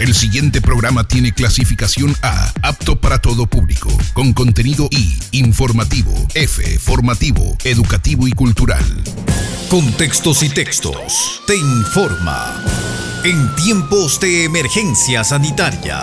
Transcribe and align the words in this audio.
El 0.00 0.14
siguiente 0.14 0.62
programa 0.62 1.06
tiene 1.06 1.30
clasificación 1.30 2.16
A, 2.22 2.50
apto 2.62 2.98
para 2.98 3.18
todo 3.18 3.46
público, 3.46 3.90
con 4.14 4.32
contenido 4.32 4.88
I, 4.90 5.18
informativo, 5.32 6.14
F, 6.32 6.78
formativo, 6.78 7.54
educativo 7.64 8.26
y 8.26 8.32
cultural. 8.32 8.82
Contextos 9.68 10.42
y 10.42 10.48
textos. 10.48 11.42
Te 11.46 11.54
informa. 11.54 12.64
En 13.24 13.54
tiempos 13.56 14.18
de 14.20 14.44
emergencia 14.44 15.22
sanitaria. 15.22 16.00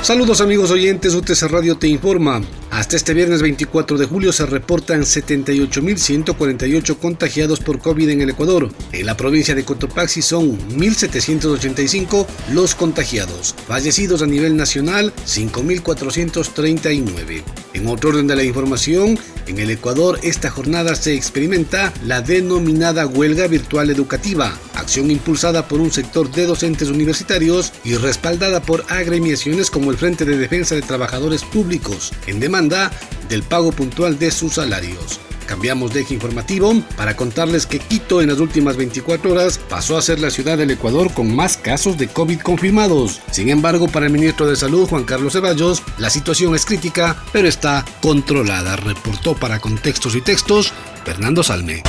Saludos 0.00 0.40
amigos 0.40 0.70
oyentes, 0.70 1.12
UTC 1.12 1.42
Radio 1.50 1.76
te 1.76 1.88
informa. 1.88 2.40
Hasta 2.72 2.96
este 2.96 3.12
viernes 3.12 3.42
24 3.42 3.98
de 3.98 4.06
julio 4.06 4.32
se 4.32 4.46
reportan 4.46 5.02
78.148 5.02 6.96
contagiados 6.96 7.60
por 7.60 7.80
COVID 7.80 8.08
en 8.08 8.22
el 8.22 8.30
Ecuador. 8.30 8.70
En 8.92 9.04
la 9.04 9.14
provincia 9.14 9.54
de 9.54 9.62
Cotopaxi 9.62 10.22
son 10.22 10.58
1.785 10.70 12.26
los 12.54 12.74
contagiados. 12.74 13.54
Fallecidos 13.68 14.22
a 14.22 14.26
nivel 14.26 14.56
nacional, 14.56 15.12
5.439. 15.26 17.42
En 17.74 17.88
otro 17.88 18.08
orden 18.08 18.26
de 18.26 18.36
la 18.36 18.42
información, 18.42 19.18
en 19.46 19.58
el 19.58 19.68
Ecuador 19.68 20.18
esta 20.22 20.48
jornada 20.48 20.94
se 20.94 21.14
experimenta 21.14 21.92
la 22.06 22.22
denominada 22.22 23.06
huelga 23.06 23.48
virtual 23.48 23.90
educativa, 23.90 24.58
acción 24.74 25.10
impulsada 25.10 25.68
por 25.68 25.78
un 25.80 25.90
sector 25.90 26.30
de 26.30 26.46
docentes 26.46 26.88
universitarios 26.88 27.70
y 27.84 27.96
respaldada 27.96 28.62
por 28.62 28.86
agremiaciones 28.88 29.70
como 29.70 29.90
el 29.90 29.98
Frente 29.98 30.24
de 30.24 30.38
Defensa 30.38 30.74
de 30.74 30.80
Trabajadores 30.80 31.44
Públicos, 31.44 32.14
en 32.26 32.40
demanda 32.40 32.61
del 32.68 33.42
pago 33.42 33.72
puntual 33.72 34.18
de 34.18 34.30
sus 34.30 34.54
salarios. 34.54 35.20
Cambiamos 35.46 35.92
de 35.92 36.00
eje 36.00 36.14
informativo 36.14 36.74
para 36.96 37.16
contarles 37.16 37.66
que 37.66 37.78
Quito 37.78 38.22
en 38.22 38.28
las 38.28 38.38
últimas 38.38 38.76
24 38.76 39.32
horas 39.32 39.58
pasó 39.58 39.98
a 39.98 40.02
ser 40.02 40.20
la 40.20 40.30
ciudad 40.30 40.56
del 40.56 40.70
Ecuador 40.70 41.12
con 41.12 41.34
más 41.34 41.56
casos 41.56 41.98
de 41.98 42.08
COVID 42.08 42.40
confirmados. 42.40 43.20
Sin 43.30 43.48
embargo, 43.48 43.88
para 43.88 44.06
el 44.06 44.12
ministro 44.12 44.46
de 44.46 44.56
Salud, 44.56 44.88
Juan 44.88 45.04
Carlos 45.04 45.34
Ceballos, 45.34 45.82
la 45.98 46.10
situación 46.10 46.54
es 46.54 46.64
crítica, 46.64 47.16
pero 47.32 47.48
está 47.48 47.84
controlada, 48.00 48.76
reportó 48.76 49.34
para 49.34 49.60
Contextos 49.60 50.14
y 50.14 50.20
Textos 50.20 50.72
Fernando 51.04 51.42
Salme. 51.42 51.82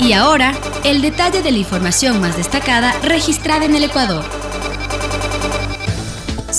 Y 0.00 0.12
ahora, 0.14 0.54
el 0.84 1.02
detalle 1.02 1.42
de 1.42 1.50
la 1.50 1.58
información 1.58 2.20
más 2.20 2.36
destacada 2.36 2.92
registrada 3.02 3.64
en 3.64 3.74
el 3.74 3.84
Ecuador. 3.84 4.24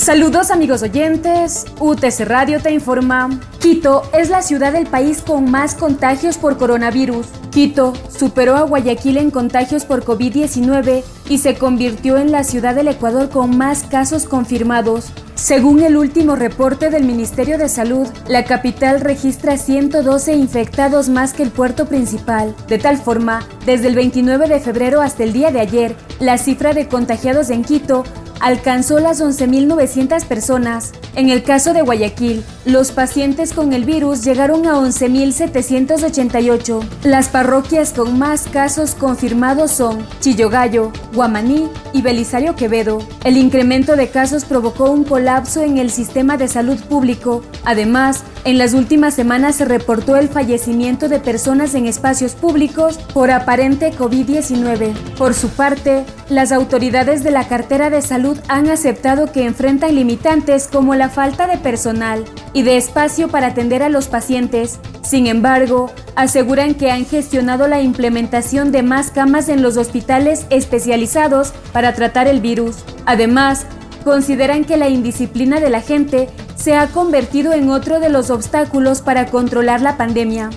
Saludos 0.02 0.50
amigos 0.50 0.82
oyentes, 0.82 1.64
UTC 1.78 2.26
Radio 2.26 2.60
te 2.60 2.72
informa. 2.72 3.38
Quito 3.60 4.02
es 4.12 4.30
la 4.30 4.42
ciudad 4.42 4.72
del 4.72 4.88
país 4.88 5.22
con 5.22 5.48
más 5.48 5.76
contagios 5.76 6.38
por 6.38 6.56
coronavirus. 6.56 7.28
Quito 7.52 7.92
superó 8.10 8.56
a 8.56 8.62
Guayaquil 8.62 9.16
en 9.16 9.30
contagios 9.30 9.84
por 9.84 10.04
COVID-19 10.04 11.04
y 11.28 11.38
se 11.38 11.54
convirtió 11.54 12.18
en 12.18 12.32
la 12.32 12.42
ciudad 12.42 12.74
del 12.74 12.88
Ecuador 12.88 13.28
con 13.28 13.56
más 13.56 13.84
casos 13.84 14.24
confirmados. 14.24 15.12
Según 15.36 15.82
el 15.82 15.96
último 15.96 16.34
reporte 16.34 16.90
del 16.90 17.04
Ministerio 17.04 17.56
de 17.56 17.68
Salud, 17.68 18.08
la 18.26 18.44
capital 18.44 19.00
registra 19.00 19.56
112 19.56 20.34
infectados 20.34 21.10
más 21.10 21.32
que 21.32 21.44
el 21.44 21.50
puerto 21.50 21.86
principal. 21.86 22.56
De 22.66 22.78
tal 22.78 22.96
forma, 22.98 23.46
desde 23.66 23.86
el 23.86 23.94
29 23.94 24.48
de 24.48 24.58
febrero 24.58 25.00
hasta 25.00 25.22
el 25.22 25.32
día 25.32 25.52
de 25.52 25.60
ayer, 25.60 25.94
la 26.18 26.38
cifra 26.38 26.74
de 26.74 26.88
contagiados 26.88 27.50
en 27.50 27.62
Quito 27.62 28.02
alcanzó 28.42 28.98
las 28.98 29.22
11.900 29.22 30.26
personas. 30.26 30.92
En 31.14 31.30
el 31.30 31.44
caso 31.44 31.72
de 31.72 31.82
Guayaquil, 31.82 32.42
los 32.64 32.90
pacientes 32.90 33.52
con 33.52 33.72
el 33.72 33.84
virus 33.84 34.24
llegaron 34.24 34.66
a 34.66 34.74
11.788. 34.74 36.82
Las 37.04 37.28
parroquias 37.28 37.92
con 37.92 38.18
más 38.18 38.48
casos 38.48 38.96
confirmados 38.96 39.70
son 39.70 40.04
Chillogallo, 40.20 40.90
Guamaní 41.14 41.68
y 41.92 42.02
Belisario 42.02 42.56
Quevedo. 42.56 42.98
El 43.24 43.36
incremento 43.36 43.94
de 43.94 44.08
casos 44.08 44.44
provocó 44.44 44.90
un 44.90 45.04
colapso 45.04 45.62
en 45.62 45.78
el 45.78 45.90
sistema 45.90 46.36
de 46.36 46.48
salud 46.48 46.80
público. 46.80 47.44
Además, 47.64 48.24
en 48.44 48.58
las 48.58 48.74
últimas 48.74 49.14
semanas 49.14 49.54
se 49.56 49.66
reportó 49.66 50.16
el 50.16 50.28
fallecimiento 50.28 51.08
de 51.08 51.20
personas 51.20 51.76
en 51.76 51.86
espacios 51.86 52.34
públicos 52.34 52.98
por 53.14 53.30
aparente 53.30 53.92
COVID-19. 53.92 54.94
Por 55.16 55.34
su 55.34 55.48
parte, 55.50 56.04
las 56.28 56.50
autoridades 56.50 57.22
de 57.22 57.30
la 57.30 57.46
cartera 57.46 57.88
de 57.88 58.02
salud 58.02 58.31
han 58.48 58.68
aceptado 58.68 59.30
que 59.30 59.44
enfrentan 59.44 59.94
limitantes 59.94 60.68
como 60.68 60.94
la 60.94 61.08
falta 61.08 61.46
de 61.46 61.58
personal 61.58 62.24
y 62.52 62.62
de 62.62 62.76
espacio 62.76 63.28
para 63.28 63.48
atender 63.48 63.82
a 63.82 63.88
los 63.88 64.08
pacientes. 64.08 64.78
Sin 65.02 65.26
embargo, 65.26 65.90
aseguran 66.14 66.74
que 66.74 66.90
han 66.90 67.04
gestionado 67.04 67.68
la 67.68 67.80
implementación 67.80 68.72
de 68.72 68.82
más 68.82 69.10
camas 69.10 69.48
en 69.48 69.62
los 69.62 69.76
hospitales 69.76 70.46
especializados 70.50 71.52
para 71.72 71.94
tratar 71.94 72.28
el 72.28 72.40
virus. 72.40 72.76
Además, 73.06 73.66
consideran 74.04 74.64
que 74.64 74.76
la 74.76 74.88
indisciplina 74.88 75.60
de 75.60 75.70
la 75.70 75.80
gente 75.80 76.28
se 76.56 76.76
ha 76.76 76.88
convertido 76.88 77.52
en 77.52 77.70
otro 77.70 78.00
de 78.00 78.08
los 78.08 78.30
obstáculos 78.30 79.00
para 79.00 79.26
controlar 79.26 79.80
la 79.80 79.96
pandemia. 79.96 80.50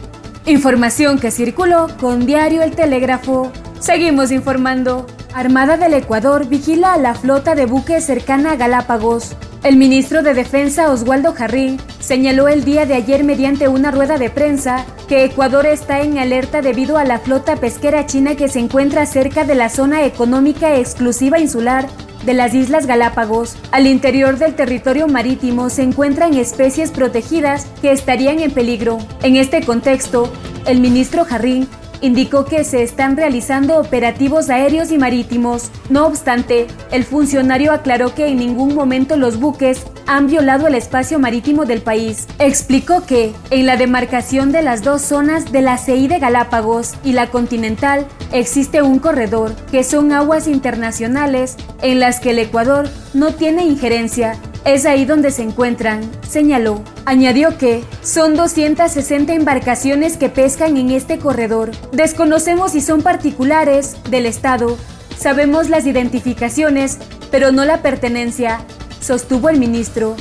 Información 0.46 1.18
que 1.19 1.31
circuló 1.31 1.88
con 2.00 2.25
Diario 2.25 2.62
El 2.62 2.75
Telégrafo. 2.75 3.52
Seguimos 3.80 4.31
informando. 4.31 5.08
Armada 5.35 5.75
del 5.75 5.94
Ecuador 5.94 6.47
vigila 6.47 6.94
a 6.94 6.97
la 6.97 7.13
flota 7.13 7.56
de 7.56 7.66
buques 7.66 8.06
cercana 8.06 8.53
a 8.53 8.56
Galápagos. 8.56 9.35
El 9.63 9.75
ministro 9.75 10.23
de 10.23 10.34
Defensa 10.34 10.90
Oswaldo 10.90 11.34
Jarrín 11.34 11.78
señaló 12.00 12.47
el 12.47 12.63
día 12.63 12.85
de 12.85 12.94
ayer 12.94 13.25
mediante 13.25 13.68
una 13.68 13.91
rueda 13.91 14.18
de 14.18 14.29
prensa 14.29 14.85
que 15.09 15.25
Ecuador 15.25 15.66
está 15.66 16.00
en 16.00 16.19
alerta 16.19 16.62
debido 16.62 16.97
a 16.97 17.03
la 17.03 17.19
flota 17.19 17.57
pesquera 17.57 18.06
china 18.06 18.35
que 18.35 18.47
se 18.47 18.59
encuentra 18.59 19.06
cerca 19.06 19.44
de 19.44 19.56
la 19.56 19.68
zona 19.68 20.06
económica 20.06 20.78
exclusiva 20.78 21.38
insular 21.38 21.85
de 22.25 22.34
las 22.34 22.53
Islas 22.53 22.88
Galápagos. 22.88 23.57
Al 23.73 23.88
interior 23.88 24.38
del 24.38 24.56
territorio 24.56 25.09
marítimo 25.09 25.69
se 25.69 25.84
encuentran 25.84 26.35
especies 26.35 26.91
protegidas 26.91 27.67
que 27.81 27.91
estarían 27.91 28.40
en 28.40 28.52
peligro. 28.52 29.00
En 29.22 29.35
este 29.35 29.62
contexto, 29.66 30.31
el 30.66 30.79
ministro 30.79 31.25
Jarrín 31.25 31.67
indicó 32.05 32.45
que 32.45 32.63
se 32.63 32.83
están 32.83 33.17
realizando 33.17 33.79
operativos 33.79 34.49
aéreos 34.49 34.91
y 34.91 34.97
marítimos. 34.97 35.71
No 35.89 36.05
obstante, 36.05 36.67
el 36.91 37.03
funcionario 37.03 37.71
aclaró 37.71 38.13
que 38.13 38.27
en 38.27 38.38
ningún 38.38 38.75
momento 38.75 39.17
los 39.17 39.39
buques 39.39 39.85
han 40.07 40.27
violado 40.27 40.67
el 40.67 40.75
espacio 40.75 41.17
marítimo 41.17 41.66
del 41.66 41.81
país. 41.81 42.27
Explicó 42.38 43.05
que 43.05 43.33
en 43.49 43.66
la 43.66 43.75
demarcación 43.75 44.51
de 44.51 44.61
las 44.61 44.83
dos 44.83 45.01
zonas 45.01 45.51
de 45.51 45.61
la 45.61 45.77
CI 45.77 46.07
de 46.07 46.19
Galápagos 46.19 46.93
y 47.03 47.13
la 47.13 47.27
continental 47.27 48.05
existe 48.31 48.81
un 48.81 48.99
corredor 48.99 49.55
que 49.72 49.83
son 49.83 50.11
aguas 50.11 50.47
internacionales 50.47 51.55
en 51.81 51.99
las 51.99 52.19
que 52.19 52.31
el 52.31 52.39
Ecuador 52.39 52.87
no 53.13 53.33
tiene 53.33 53.66
injerencia 53.66 54.37
es 54.66 54.86
ahí 54.86 55.06
donde 55.06 55.31
se 55.31 55.44
encuentran, 55.44 56.02
señaló. 56.28 56.81
Añadió 57.06 57.58
que 57.58 57.84
son 58.02 58.36
260 58.36 59.34
embarcaciones 59.34 60.18
que 60.18 60.30
pescan 60.30 60.76
en 60.78 60.90
este 60.90 61.20
corredor. 61.20 61.72
Desconocemos 61.92 62.72
si 62.72 62.81
son 62.81 63.03
particulares 63.03 63.96
del 64.09 64.26
Estado. 64.26 64.78
Sabemos 65.18 65.70
las 65.70 65.86
identificaciones, 65.86 66.98
pero 67.30 67.52
no 67.52 67.64
la 67.64 67.81
pertenencia, 67.81 68.59
sostuvo 69.00 69.50
el 69.50 69.59
ministro, 69.59 70.16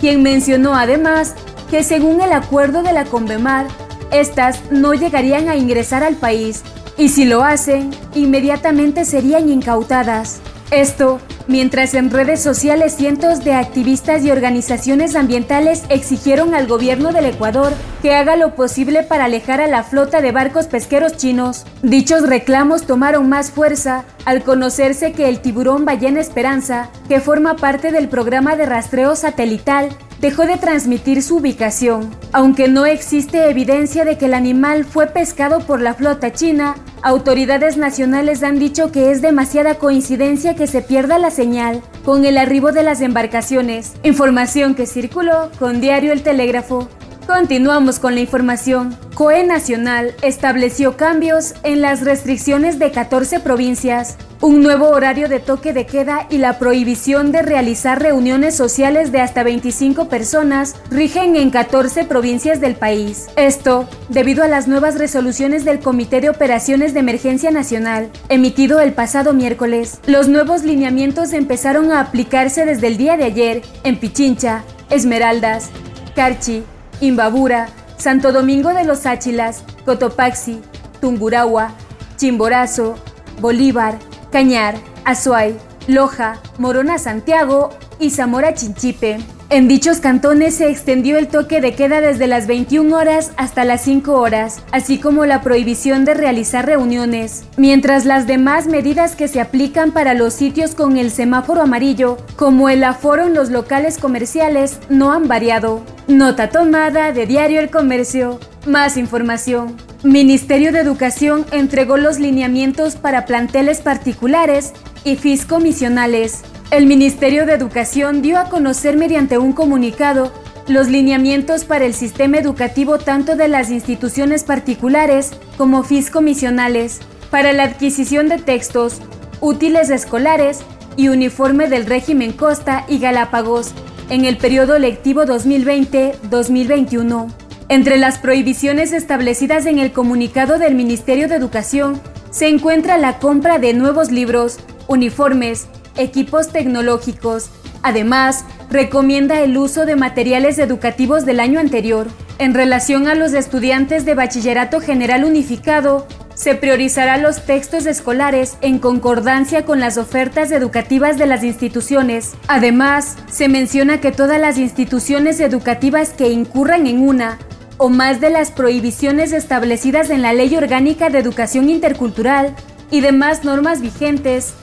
quien 0.00 0.22
mencionó 0.22 0.74
además 0.74 1.34
que 1.70 1.84
según 1.84 2.20
el 2.20 2.32
acuerdo 2.32 2.82
de 2.82 2.92
la 2.92 3.04
Convemar, 3.04 3.68
estas 4.12 4.60
no 4.70 4.92
llegarían 4.94 5.48
a 5.48 5.56
ingresar 5.56 6.02
al 6.02 6.16
país 6.16 6.62
y 6.98 7.08
si 7.08 7.24
lo 7.24 7.42
hacen, 7.42 7.90
inmediatamente 8.14 9.04
serían 9.04 9.48
incautadas. 9.48 10.40
Esto 10.70 11.20
Mientras 11.46 11.92
en 11.92 12.10
redes 12.10 12.42
sociales 12.42 12.94
cientos 12.96 13.44
de 13.44 13.52
activistas 13.52 14.24
y 14.24 14.30
organizaciones 14.30 15.14
ambientales 15.14 15.82
exigieron 15.90 16.54
al 16.54 16.66
gobierno 16.66 17.12
del 17.12 17.26
Ecuador 17.26 17.74
que 18.00 18.14
haga 18.14 18.36
lo 18.36 18.54
posible 18.54 19.02
para 19.02 19.26
alejar 19.26 19.60
a 19.60 19.66
la 19.66 19.82
flota 19.82 20.22
de 20.22 20.32
barcos 20.32 20.68
pesqueros 20.68 21.18
chinos. 21.18 21.66
Dichos 21.82 22.26
reclamos 22.26 22.86
tomaron 22.86 23.28
más 23.28 23.50
fuerza 23.50 24.04
al 24.24 24.42
conocerse 24.42 25.12
que 25.12 25.28
el 25.28 25.40
tiburón 25.40 25.84
ballena 25.84 26.20
Esperanza, 26.20 26.88
que 27.08 27.20
forma 27.20 27.56
parte 27.56 27.92
del 27.92 28.08
programa 28.08 28.56
de 28.56 28.64
rastreo 28.64 29.14
satelital, 29.14 29.90
dejó 30.24 30.46
de 30.46 30.56
transmitir 30.56 31.22
su 31.22 31.36
ubicación. 31.36 32.08
Aunque 32.32 32.66
no 32.66 32.86
existe 32.86 33.50
evidencia 33.50 34.06
de 34.06 34.16
que 34.16 34.24
el 34.24 34.32
animal 34.32 34.86
fue 34.86 35.06
pescado 35.06 35.60
por 35.66 35.82
la 35.82 35.92
flota 35.92 36.32
china, 36.32 36.76
autoridades 37.02 37.76
nacionales 37.76 38.42
han 38.42 38.58
dicho 38.58 38.90
que 38.90 39.10
es 39.10 39.20
demasiada 39.20 39.74
coincidencia 39.74 40.56
que 40.56 40.66
se 40.66 40.80
pierda 40.80 41.18
la 41.18 41.30
señal 41.30 41.82
con 42.06 42.24
el 42.24 42.38
arribo 42.38 42.72
de 42.72 42.82
las 42.82 43.02
embarcaciones. 43.02 43.92
Información 44.02 44.74
que 44.74 44.86
circuló 44.86 45.50
con 45.58 45.82
Diario 45.82 46.10
El 46.10 46.22
Telégrafo. 46.22 46.88
Continuamos 47.26 48.00
con 48.00 48.14
la 48.14 48.20
información. 48.20 48.94
COE 49.14 49.44
Nacional 49.44 50.14
estableció 50.20 50.98
cambios 50.98 51.54
en 51.62 51.80
las 51.80 52.02
restricciones 52.02 52.78
de 52.78 52.90
14 52.90 53.40
provincias, 53.40 54.18
un 54.42 54.62
nuevo 54.62 54.90
horario 54.90 55.26
de 55.28 55.40
toque 55.40 55.72
de 55.72 55.86
queda 55.86 56.26
y 56.28 56.36
la 56.36 56.58
prohibición 56.58 57.32
de 57.32 57.40
realizar 57.40 58.02
reuniones 58.02 58.54
sociales 58.54 59.10
de 59.10 59.22
hasta 59.22 59.42
25 59.42 60.10
personas 60.10 60.76
rigen 60.90 61.36
en 61.36 61.48
14 61.48 62.04
provincias 62.04 62.60
del 62.60 62.74
país. 62.74 63.28
Esto 63.36 63.88
debido 64.10 64.44
a 64.44 64.48
las 64.48 64.68
nuevas 64.68 64.98
resoluciones 64.98 65.64
del 65.64 65.78
Comité 65.78 66.20
de 66.20 66.28
Operaciones 66.28 66.92
de 66.92 67.00
Emergencia 67.00 67.50
Nacional, 67.50 68.10
emitido 68.28 68.80
el 68.80 68.92
pasado 68.92 69.32
miércoles. 69.32 69.98
Los 70.06 70.28
nuevos 70.28 70.62
lineamientos 70.62 71.32
empezaron 71.32 71.90
a 71.90 72.00
aplicarse 72.00 72.66
desde 72.66 72.88
el 72.88 72.98
día 72.98 73.16
de 73.16 73.24
ayer 73.24 73.62
en 73.82 73.98
Pichincha, 73.98 74.62
Esmeraldas, 74.90 75.70
Carchi, 76.14 76.64
Imbabura, 77.00 77.68
Santo 77.96 78.32
Domingo 78.32 78.74
de 78.74 78.84
los 78.84 79.06
Áchilas, 79.06 79.64
Cotopaxi, 79.84 80.60
Tungurahua, 81.00 81.72
Chimborazo, 82.16 82.96
Bolívar, 83.40 83.98
Cañar, 84.30 84.74
Azuay, 85.04 85.56
Loja, 85.86 86.40
Morona 86.58 86.98
Santiago 86.98 87.70
y 87.98 88.10
Zamora 88.10 88.54
Chinchipe. 88.54 89.18
En 89.54 89.68
dichos 89.68 90.00
cantones 90.00 90.56
se 90.56 90.68
extendió 90.68 91.16
el 91.16 91.28
toque 91.28 91.60
de 91.60 91.76
queda 91.76 92.00
desde 92.00 92.26
las 92.26 92.48
21 92.48 92.96
horas 92.96 93.30
hasta 93.36 93.64
las 93.64 93.82
5 93.82 94.12
horas, 94.12 94.64
así 94.72 94.98
como 94.98 95.26
la 95.26 95.42
prohibición 95.42 96.04
de 96.04 96.12
realizar 96.12 96.66
reuniones, 96.66 97.44
mientras 97.56 98.04
las 98.04 98.26
demás 98.26 98.66
medidas 98.66 99.14
que 99.14 99.28
se 99.28 99.40
aplican 99.40 99.92
para 99.92 100.12
los 100.12 100.34
sitios 100.34 100.74
con 100.74 100.96
el 100.96 101.12
semáforo 101.12 101.62
amarillo, 101.62 102.16
como 102.34 102.68
el 102.68 102.82
aforo 102.82 103.28
en 103.28 103.34
los 103.34 103.50
locales 103.50 103.98
comerciales, 103.98 104.80
no 104.88 105.12
han 105.12 105.28
variado. 105.28 105.84
Nota 106.08 106.48
tomada 106.48 107.12
de 107.12 107.24
Diario 107.24 107.60
El 107.60 107.70
Comercio. 107.70 108.40
Más 108.66 108.96
información. 108.96 109.76
Ministerio 110.02 110.72
de 110.72 110.80
Educación 110.80 111.46
entregó 111.52 111.96
los 111.96 112.18
lineamientos 112.18 112.96
para 112.96 113.24
planteles 113.24 113.82
particulares 113.82 114.72
y 115.04 115.14
fiscomisionales. 115.14 116.42
El 116.74 116.86
Ministerio 116.86 117.46
de 117.46 117.52
Educación 117.52 118.20
dio 118.20 118.36
a 118.36 118.48
conocer 118.48 118.96
mediante 118.96 119.38
un 119.38 119.52
comunicado 119.52 120.32
los 120.66 120.88
lineamientos 120.88 121.64
para 121.64 121.84
el 121.84 121.94
sistema 121.94 122.38
educativo 122.38 122.98
tanto 122.98 123.36
de 123.36 123.46
las 123.46 123.70
instituciones 123.70 124.42
particulares 124.42 125.30
como 125.56 125.84
fiscomisionales 125.84 126.98
para 127.30 127.52
la 127.52 127.62
adquisición 127.62 128.28
de 128.28 128.38
textos, 128.38 129.00
útiles 129.40 129.88
escolares 129.88 130.64
y 130.96 131.10
uniforme 131.10 131.68
del 131.68 131.86
régimen 131.86 132.32
Costa 132.32 132.84
y 132.88 132.98
Galápagos 132.98 133.70
en 134.10 134.24
el 134.24 134.36
periodo 134.36 134.80
lectivo 134.80 135.22
2020-2021. 135.26 137.32
Entre 137.68 137.98
las 137.98 138.18
prohibiciones 138.18 138.92
establecidas 138.92 139.66
en 139.66 139.78
el 139.78 139.92
comunicado 139.92 140.58
del 140.58 140.74
Ministerio 140.74 141.28
de 141.28 141.36
Educación 141.36 142.00
se 142.32 142.48
encuentra 142.48 142.98
la 142.98 143.20
compra 143.20 143.60
de 143.60 143.74
nuevos 143.74 144.10
libros, 144.10 144.58
uniformes, 144.88 145.68
equipos 145.96 146.48
tecnológicos. 146.48 147.50
Además, 147.82 148.44
recomienda 148.70 149.40
el 149.40 149.56
uso 149.58 149.86
de 149.86 149.96
materiales 149.96 150.58
educativos 150.58 151.26
del 151.26 151.40
año 151.40 151.60
anterior. 151.60 152.08
En 152.38 152.54
relación 152.54 153.06
a 153.06 153.14
los 153.14 153.32
estudiantes 153.32 154.04
de 154.04 154.14
Bachillerato 154.14 154.80
General 154.80 155.24
Unificado, 155.24 156.06
se 156.34 156.56
priorizará 156.56 157.16
los 157.16 157.44
textos 157.44 157.86
escolares 157.86 158.56
en 158.60 158.78
concordancia 158.78 159.64
con 159.64 159.78
las 159.78 159.98
ofertas 159.98 160.50
educativas 160.50 161.16
de 161.16 161.26
las 161.26 161.44
instituciones. 161.44 162.32
Además, 162.48 163.16
se 163.30 163.48
menciona 163.48 164.00
que 164.00 164.10
todas 164.10 164.40
las 164.40 164.58
instituciones 164.58 165.38
educativas 165.40 166.10
que 166.10 166.30
incurran 166.30 166.86
en 166.86 167.00
una 167.00 167.38
o 167.76 167.88
más 167.88 168.20
de 168.20 168.30
las 168.30 168.50
prohibiciones 168.50 169.32
establecidas 169.32 170.10
en 170.10 170.22
la 170.22 170.32
Ley 170.32 170.54
Orgánica 170.56 171.08
de 171.10 171.18
Educación 171.18 171.68
Intercultural 171.68 172.54
y 172.90 173.00
demás 173.00 173.44
normas 173.44 173.80
vigentes 173.80 174.54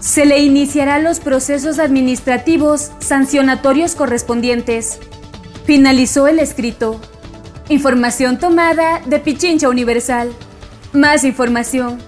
se 0.00 0.26
le 0.26 0.38
iniciará 0.40 0.98
los 0.98 1.20
procesos 1.20 1.78
administrativos 1.78 2.92
sancionatorios 3.00 3.94
correspondientes. 3.94 4.98
Finalizó 5.64 6.28
el 6.28 6.38
escrito. 6.38 7.00
Información 7.68 8.38
tomada 8.38 9.00
de 9.06 9.18
Pichincha 9.18 9.68
Universal. 9.68 10.32
Más 10.92 11.24
información. 11.24 11.98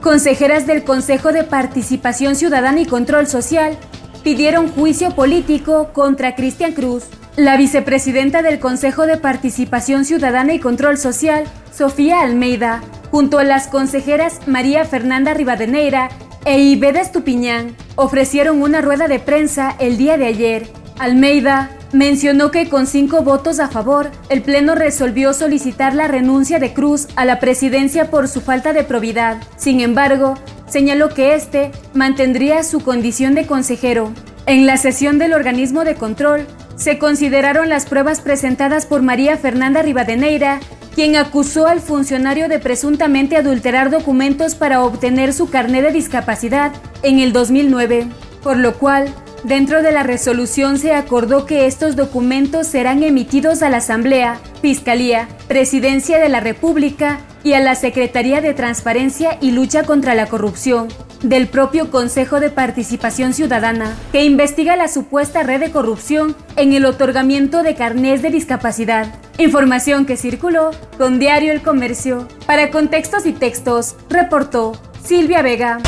Consejeras 0.00 0.66
del 0.66 0.84
Consejo 0.84 1.32
de 1.32 1.44
Participación 1.44 2.36
Ciudadana 2.36 2.80
y 2.80 2.86
Control 2.86 3.26
Social 3.26 3.76
pidieron 4.22 4.68
juicio 4.68 5.14
político 5.14 5.90
contra 5.92 6.34
Cristian 6.34 6.72
Cruz. 6.72 7.04
La 7.36 7.56
vicepresidenta 7.56 8.42
del 8.42 8.58
Consejo 8.58 9.06
de 9.06 9.16
Participación 9.16 10.04
Ciudadana 10.04 10.54
y 10.54 10.58
Control 10.58 10.98
Social, 10.98 11.44
Sofía 11.72 12.20
Almeida, 12.20 12.82
junto 13.10 13.38
a 13.38 13.44
las 13.44 13.68
consejeras 13.68 14.40
María 14.46 14.84
Fernanda 14.84 15.34
Rivadeneira 15.34 16.10
e 16.44 16.60
Ibeda 16.60 17.00
Estupiñán 17.00 17.76
ofrecieron 17.96 18.62
una 18.62 18.80
rueda 18.80 19.08
de 19.08 19.18
prensa 19.18 19.74
el 19.78 19.96
día 19.96 20.16
de 20.16 20.26
ayer. 20.26 20.68
Almeida 20.98 21.70
mencionó 21.92 22.50
que 22.50 22.68
con 22.68 22.86
cinco 22.86 23.22
votos 23.22 23.60
a 23.60 23.68
favor, 23.68 24.10
el 24.28 24.42
Pleno 24.42 24.74
resolvió 24.74 25.32
solicitar 25.32 25.94
la 25.94 26.08
renuncia 26.08 26.58
de 26.58 26.72
Cruz 26.72 27.08
a 27.16 27.24
la 27.24 27.40
presidencia 27.40 28.10
por 28.10 28.28
su 28.28 28.40
falta 28.40 28.72
de 28.72 28.84
probidad. 28.84 29.38
Sin 29.56 29.80
embargo, 29.80 30.34
señaló 30.68 31.08
que 31.10 31.34
este 31.34 31.70
mantendría 31.94 32.62
su 32.62 32.80
condición 32.80 33.34
de 33.34 33.46
consejero. 33.46 34.12
En 34.46 34.66
la 34.66 34.76
sesión 34.76 35.18
del 35.18 35.34
organismo 35.34 35.84
de 35.84 35.94
control, 35.94 36.46
se 36.76 36.98
consideraron 36.98 37.68
las 37.68 37.86
pruebas 37.86 38.20
presentadas 38.20 38.86
por 38.86 39.02
María 39.02 39.36
Fernanda 39.36 39.82
Rivadeneira 39.82 40.60
quien 40.98 41.14
acusó 41.14 41.68
al 41.68 41.78
funcionario 41.80 42.48
de 42.48 42.58
presuntamente 42.58 43.36
adulterar 43.36 43.88
documentos 43.88 44.56
para 44.56 44.82
obtener 44.82 45.32
su 45.32 45.48
carné 45.48 45.80
de 45.80 45.92
discapacidad 45.92 46.72
en 47.04 47.20
el 47.20 47.32
2009, 47.32 48.08
por 48.42 48.56
lo 48.56 48.76
cual, 48.80 49.14
dentro 49.44 49.84
de 49.84 49.92
la 49.92 50.02
resolución 50.02 50.76
se 50.76 50.94
acordó 50.94 51.46
que 51.46 51.66
estos 51.66 51.94
documentos 51.94 52.66
serán 52.66 53.04
emitidos 53.04 53.62
a 53.62 53.70
la 53.70 53.76
Asamblea, 53.76 54.40
Fiscalía, 54.60 55.28
Presidencia 55.46 56.18
de 56.18 56.30
la 56.30 56.40
República 56.40 57.20
y 57.44 57.52
a 57.54 57.60
la 57.60 57.74
Secretaría 57.74 58.40
de 58.40 58.54
Transparencia 58.54 59.38
y 59.40 59.50
Lucha 59.52 59.84
contra 59.84 60.14
la 60.14 60.26
Corrupción 60.26 60.88
del 61.22 61.48
propio 61.48 61.90
Consejo 61.90 62.40
de 62.40 62.50
Participación 62.50 63.34
Ciudadana, 63.34 63.96
que 64.12 64.24
investiga 64.24 64.76
la 64.76 64.88
supuesta 64.88 65.42
red 65.42 65.60
de 65.60 65.70
corrupción 65.70 66.36
en 66.56 66.72
el 66.72 66.84
otorgamiento 66.84 67.62
de 67.62 67.74
carnés 67.74 68.22
de 68.22 68.30
discapacidad. 68.30 69.14
Información 69.38 70.06
que 70.06 70.16
circuló 70.16 70.70
con 70.96 71.18
Diario 71.18 71.52
El 71.52 71.62
Comercio. 71.62 72.28
Para 72.46 72.70
contextos 72.70 73.26
y 73.26 73.32
textos, 73.32 73.96
reportó 74.08 74.72
Silvia 75.04 75.42
Vega. 75.42 75.78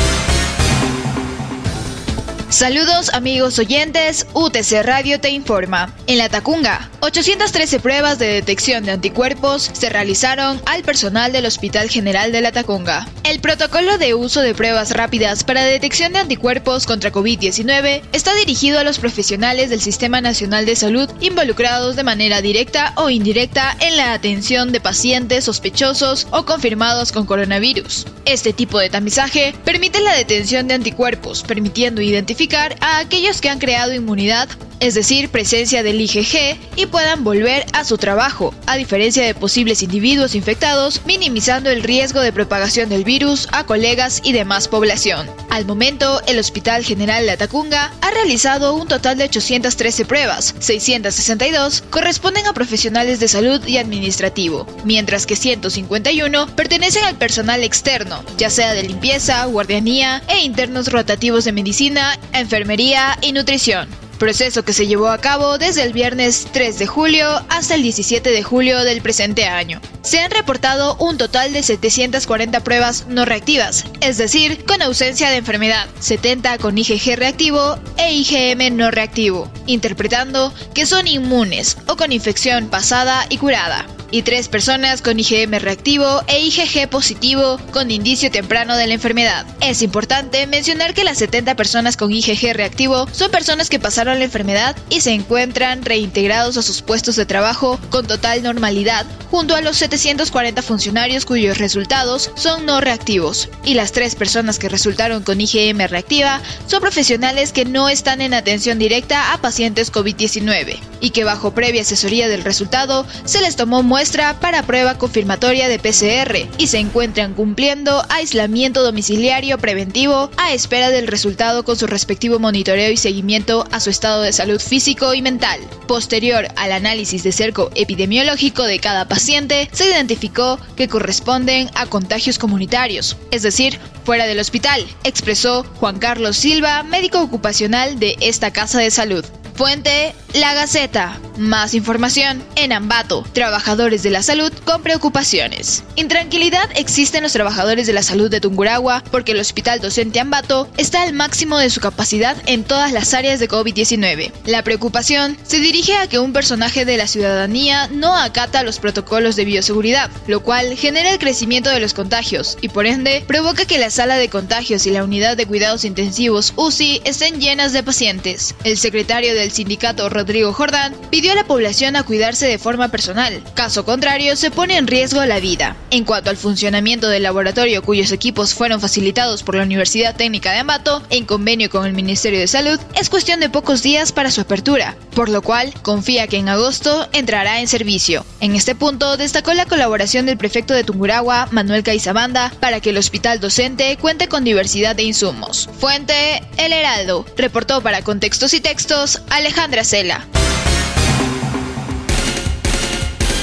Saludos 2.51 3.13
amigos 3.13 3.57
oyentes, 3.59 4.27
UTC 4.33 4.83
Radio 4.83 5.21
te 5.21 5.29
informa. 5.29 5.95
En 6.05 6.17
la 6.17 6.27
Tacunga, 6.27 6.91
813 6.99 7.79
pruebas 7.79 8.19
de 8.19 8.27
detección 8.27 8.83
de 8.83 8.91
anticuerpos 8.91 9.71
se 9.71 9.89
realizaron 9.89 10.61
al 10.65 10.83
personal 10.83 11.31
del 11.31 11.45
Hospital 11.45 11.89
General 11.89 12.33
de 12.33 12.41
la 12.41 12.51
Tacunga. 12.51 13.07
El 13.23 13.39
protocolo 13.39 13.97
de 13.97 14.15
uso 14.15 14.41
de 14.41 14.53
pruebas 14.53 14.91
rápidas 14.91 15.45
para 15.45 15.63
detección 15.63 16.11
de 16.11 16.19
anticuerpos 16.19 16.85
contra 16.85 17.13
COVID-19 17.13 18.01
está 18.11 18.35
dirigido 18.35 18.79
a 18.79 18.83
los 18.83 18.99
profesionales 18.99 19.69
del 19.69 19.79
Sistema 19.79 20.19
Nacional 20.19 20.65
de 20.65 20.75
Salud 20.75 21.09
involucrados 21.21 21.95
de 21.95 22.03
manera 22.03 22.41
directa 22.41 22.91
o 22.97 23.09
indirecta 23.09 23.77
en 23.79 23.95
la 23.95 24.11
atención 24.11 24.73
de 24.73 24.81
pacientes 24.81 25.45
sospechosos 25.45 26.27
o 26.31 26.45
confirmados 26.45 27.13
con 27.13 27.25
coronavirus. 27.25 28.07
Este 28.25 28.51
tipo 28.51 28.77
de 28.77 28.89
tamizaje 28.89 29.55
permite 29.63 30.01
la 30.01 30.15
detención 30.15 30.67
de 30.67 30.73
anticuerpos, 30.73 31.43
permitiendo 31.43 32.01
identificar 32.01 32.40
a 32.81 32.97
aquellos 32.97 33.39
que 33.39 33.49
han 33.49 33.59
creado 33.59 33.93
inmunidad, 33.93 34.49
es 34.81 34.95
decir, 34.95 35.29
presencia 35.29 35.83
del 35.83 36.01
IgG, 36.01 36.57
y 36.75 36.87
puedan 36.87 37.23
volver 37.23 37.65
a 37.71 37.85
su 37.85 37.97
trabajo, 37.97 38.53
a 38.65 38.75
diferencia 38.75 39.23
de 39.23 39.35
posibles 39.35 39.83
individuos 39.83 40.35
infectados, 40.35 41.01
minimizando 41.05 41.69
el 41.69 41.83
riesgo 41.83 42.19
de 42.19 42.33
propagación 42.33 42.89
del 42.89 43.03
virus 43.03 43.47
a 43.51 43.63
colegas 43.65 44.21
y 44.23 44.33
demás 44.33 44.67
población. 44.67 45.29
Al 45.51 45.65
momento, 45.65 46.19
el 46.27 46.39
Hospital 46.39 46.83
General 46.83 47.23
de 47.23 47.31
Atacunga 47.31 47.93
ha 48.01 48.11
realizado 48.11 48.73
un 48.73 48.87
total 48.87 49.17
de 49.19 49.25
813 49.25 50.05
pruebas, 50.05 50.55
662 50.59 51.83
corresponden 51.91 52.47
a 52.47 52.53
profesionales 52.53 53.19
de 53.19 53.27
salud 53.27 53.63
y 53.67 53.77
administrativo, 53.77 54.65
mientras 54.83 55.27
que 55.27 55.35
151 55.35 56.55
pertenecen 56.55 57.03
al 57.03 57.17
personal 57.17 57.63
externo, 57.63 58.23
ya 58.37 58.49
sea 58.49 58.73
de 58.73 58.81
limpieza, 58.81 59.45
guardianía 59.45 60.23
e 60.27 60.39
internos 60.39 60.91
rotativos 60.91 61.45
de 61.45 61.51
medicina 61.51 62.17
enfermería 62.33 63.17
y 63.21 63.33
nutrición. 63.33 64.00
Proceso 64.21 64.63
que 64.63 64.71
se 64.71 64.85
llevó 64.85 65.07
a 65.07 65.17
cabo 65.17 65.57
desde 65.57 65.81
el 65.81 65.93
viernes 65.93 66.47
3 66.51 66.77
de 66.77 66.85
julio 66.85 67.27
hasta 67.49 67.73
el 67.73 67.81
17 67.81 68.29
de 68.29 68.43
julio 68.43 68.83
del 68.83 69.01
presente 69.01 69.45
año. 69.45 69.81
Se 70.03 70.19
han 70.19 70.29
reportado 70.29 70.95
un 70.97 71.17
total 71.17 71.53
de 71.53 71.63
740 71.63 72.59
pruebas 72.63 73.07
no 73.07 73.25
reactivas, 73.25 73.83
es 73.99 74.19
decir, 74.19 74.63
con 74.65 74.83
ausencia 74.83 75.31
de 75.31 75.37
enfermedad, 75.37 75.87
70 75.99 76.59
con 76.59 76.77
IgG 76.77 77.15
reactivo 77.15 77.79
e 77.97 78.13
IgM 78.13 78.77
no 78.77 78.91
reactivo, 78.91 79.51
interpretando 79.65 80.53
que 80.75 80.85
son 80.85 81.07
inmunes 81.07 81.79
o 81.87 81.95
con 81.95 82.11
infección 82.11 82.67
pasada 82.67 83.25
y 83.27 83.39
curada 83.39 83.87
y 84.11 84.21
tres 84.23 84.49
personas 84.49 85.01
con 85.01 85.19
IgM 85.19 85.57
reactivo 85.59 86.21
e 86.27 86.41
IgG 86.41 86.89
positivo 86.89 87.57
con 87.71 87.89
indicio 87.89 88.29
temprano 88.29 88.75
de 88.75 88.87
la 88.87 88.93
enfermedad. 88.93 89.45
Es 89.61 89.81
importante 89.81 90.45
mencionar 90.47 90.93
que 90.93 91.05
las 91.05 91.17
70 91.17 91.55
personas 91.55 91.97
con 91.97 92.11
IgG 92.11 92.53
reactivo 92.53 93.07
son 93.11 93.31
personas 93.31 93.69
que 93.69 93.79
pasaron 93.79 94.19
la 94.19 94.25
enfermedad 94.25 94.75
y 94.89 95.01
se 95.01 95.13
encuentran 95.13 95.85
reintegrados 95.85 96.57
a 96.57 96.61
sus 96.61 96.81
puestos 96.81 97.15
de 97.15 97.25
trabajo 97.25 97.79
con 97.89 98.05
total 98.05 98.43
normalidad, 98.43 99.05
junto 99.29 99.55
a 99.55 99.61
los 99.61 99.77
740 99.77 100.61
funcionarios 100.61 101.25
cuyos 101.25 101.57
resultados 101.57 102.31
son 102.35 102.65
no 102.65 102.81
reactivos. 102.81 103.49
Y 103.63 103.75
las 103.75 103.93
tres 103.93 104.15
personas 104.15 104.59
que 104.59 104.69
resultaron 104.69 105.23
con 105.23 105.39
IgM 105.39 105.87
reactiva 105.87 106.41
son 106.67 106.81
profesionales 106.81 107.53
que 107.53 107.65
no 107.65 107.87
están 107.87 108.21
en 108.21 108.33
atención 108.33 108.77
directa 108.77 109.33
a 109.33 109.41
pacientes 109.41 109.91
COVID-19 109.91 110.79
y 110.99 111.09
que 111.11 111.23
bajo 111.23 111.53
previa 111.53 111.81
asesoría 111.81 112.27
del 112.27 112.43
resultado 112.43 113.07
se 113.25 113.41
les 113.41 113.55
tomó 113.55 113.81
muestra 113.83 114.00
para 114.39 114.63
prueba 114.63 114.97
confirmatoria 114.97 115.67
de 115.67 115.77
PCR 115.77 116.49
y 116.57 116.67
se 116.67 116.79
encuentran 116.79 117.35
cumpliendo 117.35 118.03
aislamiento 118.09 118.81
domiciliario 118.81 119.59
preventivo 119.59 120.31
a 120.37 120.53
espera 120.53 120.89
del 120.89 121.05
resultado 121.05 121.63
con 121.63 121.77
su 121.77 121.85
respectivo 121.85 122.39
monitoreo 122.39 122.89
y 122.89 122.97
seguimiento 122.97 123.63
a 123.71 123.79
su 123.79 123.91
estado 123.91 124.23
de 124.23 124.33
salud 124.33 124.59
físico 124.59 125.13
y 125.13 125.21
mental. 125.21 125.59
Posterior 125.87 126.47
al 126.55 126.71
análisis 126.71 127.21
de 127.21 127.31
cerco 127.31 127.69
epidemiológico 127.75 128.63
de 128.63 128.79
cada 128.79 129.07
paciente, 129.07 129.69
se 129.71 129.85
identificó 129.85 130.59
que 130.75 130.87
corresponden 130.87 131.69
a 131.75 131.85
contagios 131.85 132.39
comunitarios, 132.39 133.17
es 133.29 133.43
decir, 133.43 133.77
fuera 134.03 134.25
del 134.25 134.39
hospital, 134.39 134.83
expresó 135.03 135.63
Juan 135.79 135.99
Carlos 135.99 136.37
Silva, 136.37 136.81
médico 136.81 137.21
ocupacional 137.21 137.99
de 137.99 138.17
esta 138.19 138.51
casa 138.51 138.79
de 138.79 138.89
salud. 138.89 139.23
Fuente, 139.61 140.15
La 140.33 140.55
Gaceta. 140.55 141.19
Más 141.37 141.75
información 141.75 142.43
en 142.55 142.71
Ambato. 142.73 143.23
Trabajadores 143.31 144.01
de 144.01 144.09
la 144.09 144.23
salud 144.23 144.51
con 144.65 144.81
preocupaciones. 144.81 145.83
Intranquilidad 145.95 146.67
existe 146.75 147.17
en 147.17 147.23
los 147.23 147.33
trabajadores 147.33 147.85
de 147.85 147.93
la 147.93 148.01
salud 148.01 148.29
de 148.29 148.41
Tunguragua 148.41 149.03
porque 149.11 149.33
el 149.33 149.39
hospital 149.39 149.79
docente 149.79 150.19
Ambato 150.19 150.67
está 150.77 151.03
al 151.03 151.13
máximo 151.13 151.59
de 151.59 151.69
su 151.69 151.79
capacidad 151.79 152.35
en 152.47 152.63
todas 152.63 152.91
las 152.91 153.13
áreas 153.13 153.39
de 153.39 153.47
COVID-19. 153.47 154.31
La 154.45 154.63
preocupación 154.63 155.37
se 155.43 155.59
dirige 155.59 155.95
a 155.95 156.07
que 156.07 156.17
un 156.17 156.33
personaje 156.33 156.83
de 156.83 156.97
la 156.97 157.07
ciudadanía 157.07 157.87
no 157.87 158.17
acata 158.17 158.63
los 158.63 158.79
protocolos 158.79 159.35
de 159.35 159.45
bioseguridad, 159.45 160.09
lo 160.25 160.41
cual 160.41 160.75
genera 160.75 161.11
el 161.11 161.19
crecimiento 161.19 161.69
de 161.69 161.79
los 161.79 161.93
contagios 161.93 162.57
y 162.61 162.69
por 162.69 162.87
ende 162.87 163.23
provoca 163.27 163.65
que 163.65 163.77
la 163.77 163.91
sala 163.91 164.17
de 164.17 164.29
contagios 164.29 164.87
y 164.87 164.91
la 164.91 165.03
unidad 165.03 165.37
de 165.37 165.45
cuidados 165.45 165.85
intensivos 165.85 166.53
UCI 166.55 167.01
estén 167.05 167.39
llenas 167.39 167.73
de 167.73 167.83
pacientes. 167.83 168.55
El 168.63 168.77
secretario 168.77 169.35
del 169.35 169.50
sindicato 169.51 170.09
Rodrigo 170.09 170.53
Jordán 170.53 170.95
pidió 171.09 171.31
a 171.31 171.35
la 171.35 171.45
población 171.45 171.95
a 171.95 172.03
cuidarse 172.03 172.47
de 172.47 172.57
forma 172.57 172.89
personal, 172.89 173.43
caso 173.53 173.85
contrario 173.85 174.35
se 174.35 174.51
pone 174.51 174.77
en 174.77 174.87
riesgo 174.87 175.25
la 175.25 175.39
vida. 175.39 175.75
En 175.89 176.05
cuanto 176.05 176.29
al 176.29 176.37
funcionamiento 176.37 177.07
del 177.07 177.23
laboratorio 177.23 177.81
cuyos 177.81 178.11
equipos 178.11 178.53
fueron 178.53 178.81
facilitados 178.81 179.43
por 179.43 179.55
la 179.55 179.63
Universidad 179.63 180.15
Técnica 180.15 180.51
de 180.51 180.59
Ambato 180.59 181.03
en 181.09 181.25
convenio 181.25 181.69
con 181.69 181.85
el 181.85 181.93
Ministerio 181.93 182.39
de 182.39 182.47
Salud, 182.47 182.79
es 182.99 183.09
cuestión 183.09 183.39
de 183.39 183.49
pocos 183.49 183.83
días 183.83 184.11
para 184.11 184.31
su 184.31 184.41
apertura, 184.41 184.95
por 185.15 185.29
lo 185.29 185.41
cual 185.41 185.73
confía 185.81 186.27
que 186.27 186.37
en 186.37 186.49
agosto 186.49 187.07
entrará 187.13 187.59
en 187.59 187.67
servicio. 187.67 188.25
En 188.39 188.55
este 188.55 188.75
punto 188.75 189.17
destacó 189.17 189.53
la 189.53 189.65
colaboración 189.65 190.25
del 190.25 190.37
prefecto 190.37 190.73
de 190.73 190.83
Tunguragua, 190.83 191.47
Manuel 191.51 191.83
Caizabanda, 191.83 192.51
para 192.59 192.79
que 192.79 192.91
el 192.91 192.97
hospital 192.97 193.39
docente 193.39 193.97
cuente 193.97 194.27
con 194.27 194.43
diversidad 194.43 194.95
de 194.95 195.03
insumos. 195.03 195.69
Fuente 195.79 196.41
El 196.57 196.73
Heraldo. 196.73 197.25
Reportó 197.37 197.81
para 197.81 198.03
Contextos 198.03 198.53
y 198.53 198.61
Textos 198.61 199.21
Alejandra 199.31 199.85
Cela. 199.85 200.27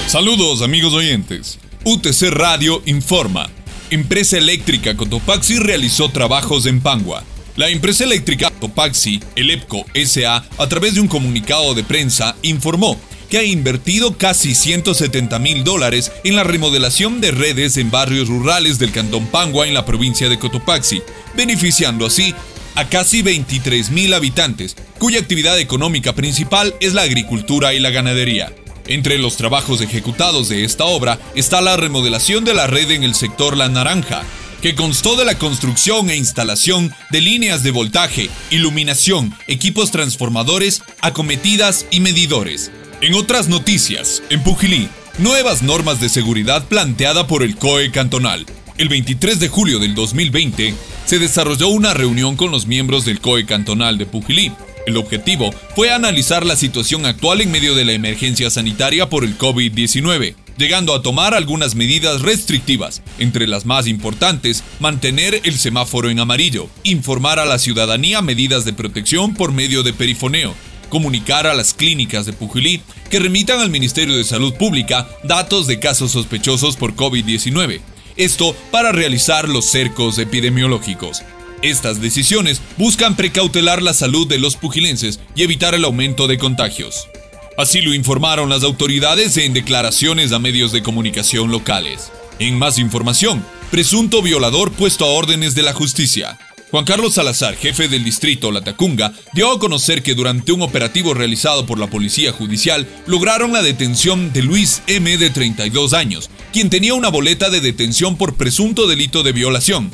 Saludos 0.06 0.60
amigos 0.60 0.92
oyentes. 0.92 1.58
UTC 1.82 2.28
Radio 2.30 2.82
informa. 2.84 3.48
Empresa 3.88 4.36
eléctrica 4.36 4.94
Cotopaxi 4.98 5.56
realizó 5.56 6.10
trabajos 6.10 6.66
en 6.66 6.82
Pangua. 6.82 7.24
La 7.56 7.70
empresa 7.70 8.04
eléctrica 8.04 8.50
Cotopaxi, 8.50 9.18
el 9.34 9.50
EPCO 9.50 9.86
SA, 10.04 10.44
a 10.58 10.68
través 10.68 10.94
de 10.94 11.00
un 11.00 11.08
comunicado 11.08 11.74
de 11.74 11.84
prensa, 11.84 12.36
informó 12.42 13.00
que 13.30 13.38
ha 13.38 13.44
invertido 13.44 14.18
casi 14.18 14.54
170 14.54 15.38
mil 15.38 15.64
dólares 15.64 16.12
en 16.22 16.36
la 16.36 16.44
remodelación 16.44 17.22
de 17.22 17.30
redes 17.30 17.78
en 17.78 17.90
barrios 17.90 18.28
rurales 18.28 18.78
del 18.78 18.92
Cantón 18.92 19.26
Pangua 19.28 19.66
en 19.66 19.72
la 19.72 19.86
provincia 19.86 20.28
de 20.28 20.38
Cotopaxi, 20.38 21.00
beneficiando 21.34 22.04
así 22.04 22.34
a 22.78 22.88
casi 22.88 23.22
23 23.22 23.90
mil 23.90 24.14
habitantes, 24.14 24.76
cuya 25.00 25.18
actividad 25.18 25.58
económica 25.58 26.14
principal 26.14 26.76
es 26.78 26.94
la 26.94 27.02
agricultura 27.02 27.74
y 27.74 27.80
la 27.80 27.90
ganadería. 27.90 28.52
Entre 28.86 29.18
los 29.18 29.36
trabajos 29.36 29.80
ejecutados 29.80 30.48
de 30.48 30.62
esta 30.62 30.84
obra 30.84 31.18
está 31.34 31.60
la 31.60 31.76
remodelación 31.76 32.44
de 32.44 32.54
la 32.54 32.68
red 32.68 32.92
en 32.92 33.02
el 33.02 33.16
sector 33.16 33.56
La 33.56 33.68
Naranja, 33.68 34.22
que 34.62 34.76
constó 34.76 35.16
de 35.16 35.24
la 35.24 35.36
construcción 35.36 36.08
e 36.08 36.16
instalación 36.16 36.94
de 37.10 37.20
líneas 37.20 37.64
de 37.64 37.72
voltaje, 37.72 38.30
iluminación, 38.50 39.34
equipos 39.48 39.90
transformadores, 39.90 40.82
acometidas 41.00 41.84
y 41.90 41.98
medidores. 41.98 42.70
En 43.00 43.14
otras 43.14 43.48
noticias, 43.48 44.22
en 44.30 44.44
Pujilí, 44.44 44.88
nuevas 45.18 45.62
normas 45.62 46.00
de 46.00 46.08
seguridad 46.08 46.68
planteada 46.68 47.26
por 47.26 47.42
el 47.42 47.56
COE 47.56 47.90
cantonal. 47.90 48.46
El 48.76 48.88
23 48.88 49.40
de 49.40 49.48
julio 49.48 49.80
del 49.80 49.96
2020 49.96 50.76
se 51.08 51.18
desarrolló 51.18 51.68
una 51.68 51.94
reunión 51.94 52.36
con 52.36 52.50
los 52.50 52.66
miembros 52.66 53.06
del 53.06 53.18
COE 53.18 53.46
cantonal 53.46 53.96
de 53.96 54.04
Pujilí, 54.04 54.52
el 54.86 54.98
objetivo 54.98 55.54
fue 55.74 55.90
analizar 55.90 56.44
la 56.44 56.54
situación 56.54 57.06
actual 57.06 57.40
en 57.40 57.50
medio 57.50 57.74
de 57.74 57.86
la 57.86 57.92
emergencia 57.92 58.50
sanitaria 58.50 59.08
por 59.08 59.24
el 59.24 59.38
COVID-19, 59.38 60.34
llegando 60.58 60.94
a 60.94 61.00
tomar 61.00 61.32
algunas 61.32 61.74
medidas 61.74 62.20
restrictivas, 62.20 63.00
entre 63.18 63.46
las 63.46 63.64
más 63.64 63.86
importantes, 63.86 64.62
mantener 64.80 65.40
el 65.44 65.56
semáforo 65.58 66.10
en 66.10 66.20
amarillo, 66.20 66.68
informar 66.82 67.38
a 67.38 67.46
la 67.46 67.58
ciudadanía 67.58 68.20
medidas 68.20 68.66
de 68.66 68.74
protección 68.74 69.32
por 69.32 69.50
medio 69.50 69.82
de 69.82 69.94
perifoneo, 69.94 70.54
comunicar 70.90 71.46
a 71.46 71.54
las 71.54 71.72
clínicas 71.72 72.26
de 72.26 72.34
Pujilí 72.34 72.82
que 73.08 73.18
remitan 73.18 73.60
al 73.60 73.70
Ministerio 73.70 74.14
de 74.14 74.24
Salud 74.24 74.52
Pública 74.56 75.08
datos 75.24 75.66
de 75.68 75.78
casos 75.78 76.10
sospechosos 76.10 76.76
por 76.76 76.94
COVID-19, 76.96 77.80
esto 78.18 78.54
para 78.70 78.92
realizar 78.92 79.48
los 79.48 79.64
cercos 79.64 80.18
epidemiológicos. 80.18 81.22
Estas 81.62 82.00
decisiones 82.00 82.60
buscan 82.76 83.16
precautelar 83.16 83.82
la 83.82 83.94
salud 83.94 84.26
de 84.26 84.38
los 84.38 84.56
pugilenses 84.56 85.20
y 85.34 85.42
evitar 85.42 85.74
el 85.74 85.84
aumento 85.84 86.26
de 86.26 86.36
contagios. 86.36 87.08
Así 87.56 87.80
lo 87.80 87.94
informaron 87.94 88.48
las 88.48 88.62
autoridades 88.62 89.36
en 89.36 89.52
declaraciones 89.52 90.32
a 90.32 90.38
medios 90.38 90.70
de 90.70 90.82
comunicación 90.82 91.50
locales. 91.50 92.12
En 92.38 92.56
más 92.56 92.78
información, 92.78 93.44
presunto 93.70 94.22
violador 94.22 94.70
puesto 94.70 95.04
a 95.04 95.08
órdenes 95.08 95.56
de 95.56 95.62
la 95.62 95.72
justicia. 95.72 96.38
Juan 96.70 96.84
Carlos 96.84 97.14
Salazar, 97.14 97.56
jefe 97.56 97.88
del 97.88 98.04
distrito 98.04 98.52
La 98.52 98.60
Tacunga, 98.60 99.12
dio 99.32 99.50
a 99.50 99.58
conocer 99.58 100.02
que 100.02 100.14
durante 100.14 100.52
un 100.52 100.60
operativo 100.60 101.14
realizado 101.14 101.64
por 101.64 101.78
la 101.78 101.86
Policía 101.86 102.30
Judicial 102.30 102.86
lograron 103.06 103.54
la 103.54 103.62
detención 103.62 104.32
de 104.34 104.42
Luis 104.42 104.82
M. 104.86 105.16
de 105.16 105.30
32 105.30 105.94
años, 105.94 106.28
quien 106.52 106.70
tenía 106.70 106.94
una 106.94 107.08
boleta 107.08 107.50
de 107.50 107.60
detención 107.60 108.16
por 108.16 108.34
presunto 108.34 108.86
delito 108.86 109.22
de 109.22 109.32
violación. 109.32 109.90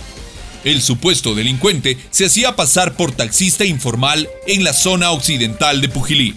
El 0.65 0.81
supuesto 0.81 1.35
delincuente 1.35 1.99
se 2.11 2.25
hacía 2.25 2.57
pasar 2.57 2.97
por 2.97 3.13
taxista 3.13 3.65
informal 3.65 4.29
en 4.47 4.65
la 4.65 4.73
zona 4.73 5.11
occidental 5.11 5.81
de 5.81 5.89
Pujilí. 5.89 6.35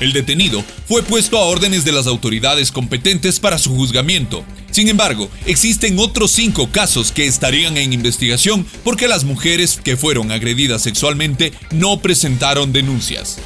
El 0.00 0.12
detenido 0.12 0.64
fue 0.88 1.02
puesto 1.02 1.38
a 1.38 1.42
órdenes 1.44 1.84
de 1.84 1.92
las 1.92 2.08
autoridades 2.08 2.72
competentes 2.72 3.38
para 3.38 3.58
su 3.58 3.70
juzgamiento. 3.74 4.44
Sin 4.72 4.88
embargo, 4.88 5.30
existen 5.46 5.98
otros 6.00 6.32
cinco 6.32 6.68
casos 6.70 7.12
que 7.12 7.26
estarían 7.26 7.76
en 7.76 7.92
investigación 7.92 8.66
porque 8.82 9.06
las 9.06 9.22
mujeres 9.22 9.78
que 9.82 9.96
fueron 9.96 10.32
agredidas 10.32 10.82
sexualmente 10.82 11.52
no 11.70 12.00
presentaron 12.00 12.72
denuncias. 12.72 13.38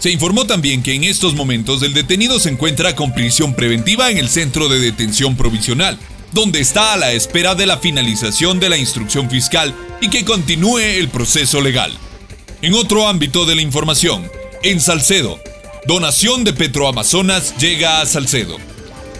Se 0.00 0.10
informó 0.10 0.46
también 0.46 0.82
que 0.82 0.94
en 0.94 1.04
estos 1.04 1.34
momentos 1.34 1.82
el 1.82 1.92
detenido 1.92 2.40
se 2.40 2.48
encuentra 2.48 2.96
con 2.96 3.12
prisión 3.12 3.52
preventiva 3.52 4.10
en 4.10 4.16
el 4.16 4.30
centro 4.30 4.70
de 4.70 4.80
detención 4.80 5.36
provisional, 5.36 5.98
donde 6.32 6.60
está 6.60 6.94
a 6.94 6.96
la 6.96 7.12
espera 7.12 7.54
de 7.54 7.66
la 7.66 7.76
finalización 7.76 8.58
de 8.60 8.70
la 8.70 8.78
instrucción 8.78 9.28
fiscal 9.28 9.74
y 10.00 10.08
que 10.08 10.24
continúe 10.24 10.78
el 10.78 11.10
proceso 11.10 11.60
legal. 11.60 11.92
En 12.62 12.72
otro 12.72 13.08
ámbito 13.08 13.44
de 13.44 13.56
la 13.56 13.60
información, 13.60 14.26
en 14.62 14.80
Salcedo, 14.80 15.38
donación 15.86 16.44
de 16.44 16.54
Petroamazonas 16.54 17.58
llega 17.58 18.00
a 18.00 18.06
Salcedo. 18.06 18.56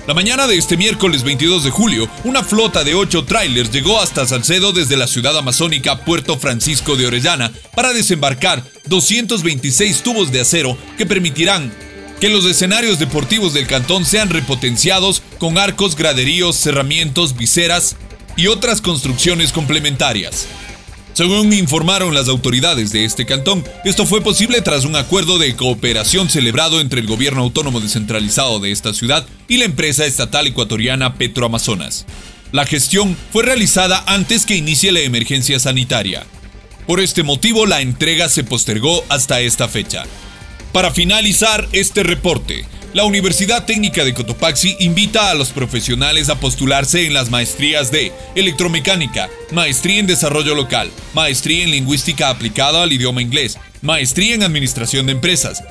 La 0.07 0.15
mañana 0.15 0.47
de 0.47 0.57
este 0.57 0.79
miércoles 0.79 1.25
22 1.25 1.63
de 1.63 1.71
julio, 1.71 2.09
una 2.25 2.43
flota 2.43 2.85
de 2.85 2.95
ocho 2.95 3.25
trailers 3.27 3.71
llegó 3.71 4.01
hasta 4.01 4.27
Salcedo 4.27 4.73
desde 4.73 4.97
la 4.97 5.07
ciudad 5.07 5.37
amazónica 5.37 6.07
Puerto 6.07 6.39
Francisco 6.39 6.97
de 6.97 7.07
Orellana 7.07 7.53
para 7.77 7.93
desembarcar 7.93 8.65
226 8.91 10.03
tubos 10.03 10.31
de 10.33 10.41
acero 10.41 10.77
que 10.99 11.07
permitirán 11.07 11.73
que 12.21 12.29
los 12.29 12.45
escenarios 12.45 12.99
deportivos 12.99 13.55
del 13.55 13.67
cantón 13.67 14.05
sean 14.05 14.29
repotenciados 14.29 15.23
con 15.39 15.57
arcos, 15.57 15.97
graderíos, 15.97 16.57
cerramientos, 16.57 17.35
viseras 17.37 17.97
y 18.37 18.49
otras 18.49 18.83
construcciones 18.83 19.53
complementarias. 19.53 20.47
Según 21.15 21.53
informaron 21.53 22.15
las 22.15 22.29
autoridades 22.29 22.93
de 22.93 23.05
este 23.05 23.27
cantón, 23.27 23.65
esto 23.85 24.07
fue 24.07 24.23
posible 24.23 24.61
tras 24.61 24.85
un 24.85 24.97
acuerdo 24.97 25.39
de 25.39 25.55
cooperación 25.57 26.29
celebrado 26.29 26.81
entre 26.81 27.01
el 27.01 27.07
gobierno 27.07 27.43
autónomo 27.43 27.81
descentralizado 27.81 28.61
de 28.61 28.73
esta 28.73 28.93
ciudad 28.93 29.27
y 29.49 29.57
la 29.57 29.65
empresa 29.65 30.05
estatal 30.05 30.47
ecuatoriana 30.47 31.15
Petroamazonas. 31.15 32.07
La 32.53 32.67
gestión 32.67 33.17
fue 33.33 33.45
realizada 33.45 34.03
antes 34.07 34.47
que 34.47 34.57
inicie 34.57 34.93
la 34.93 35.01
emergencia 35.01 35.59
sanitaria. 35.61 36.27
Por 36.91 36.99
este 36.99 37.23
motivo, 37.23 37.67
la 37.67 37.83
entrega 37.83 38.29
se 38.29 38.43
postergó 38.43 39.05
hasta 39.09 39.41
esta 39.41 39.69
fecha. 39.69 40.03
Para 40.73 40.91
finalizar 40.91 41.69
este 41.71 42.03
reporte, 42.03 42.65
la 42.95 43.05
Universidad 43.05 43.65
Técnica 43.65 44.05
de 44.05 44.13
Cotopaxi 44.13 44.75
invita 44.81 45.31
a 45.31 45.35
los 45.35 45.51
profesionales 45.51 46.31
a 46.31 46.41
postularse 46.41 47.07
en 47.07 47.15
las 47.15 47.31
maestrías 47.31 47.93
de 47.93 48.11
Electromecánica, 48.35 49.31
Maestría 49.53 50.01
en 50.01 50.09
Desarrollo 50.09 50.57
Local, 50.57 50.91
Maestría 51.15 51.63
en 51.63 51.71
Lingüística 51.71 52.29
aplicada 52.29 52.83
al 52.83 52.93
idioma 52.93 53.23
inglés, 53.23 53.57
Maestría 53.83 54.35
en 54.35 54.43
Administración 54.43 55.07
de 55.07 55.13
Empresas, 55.13 55.63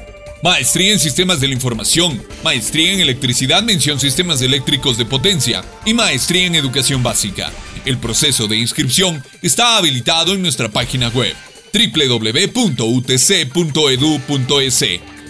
Maestría 0.41 0.93
en 0.93 0.99
Sistemas 0.99 1.41
de 1.41 1.49
la 1.49 1.53
Información, 1.53 2.23
Maestría 2.45 2.93
en 2.93 3.01
Electricidad 3.01 3.61
mención 3.61 3.99
Sistemas 3.99 4.41
Eléctricos 4.41 4.97
de 4.97 5.03
Potencia 5.03 5.65
y 5.85 5.93
Maestría 5.93 6.45
en 6.45 6.55
Educación 6.55 7.03
Básica. 7.03 7.51
El 7.85 7.97
proceso 7.97 8.47
de 8.47 8.57
inscripción 8.57 9.23
está 9.41 9.77
habilitado 9.77 10.33
en 10.33 10.41
nuestra 10.41 10.69
página 10.69 11.09
web 11.09 11.35
www.utc.edu.es 11.73 12.49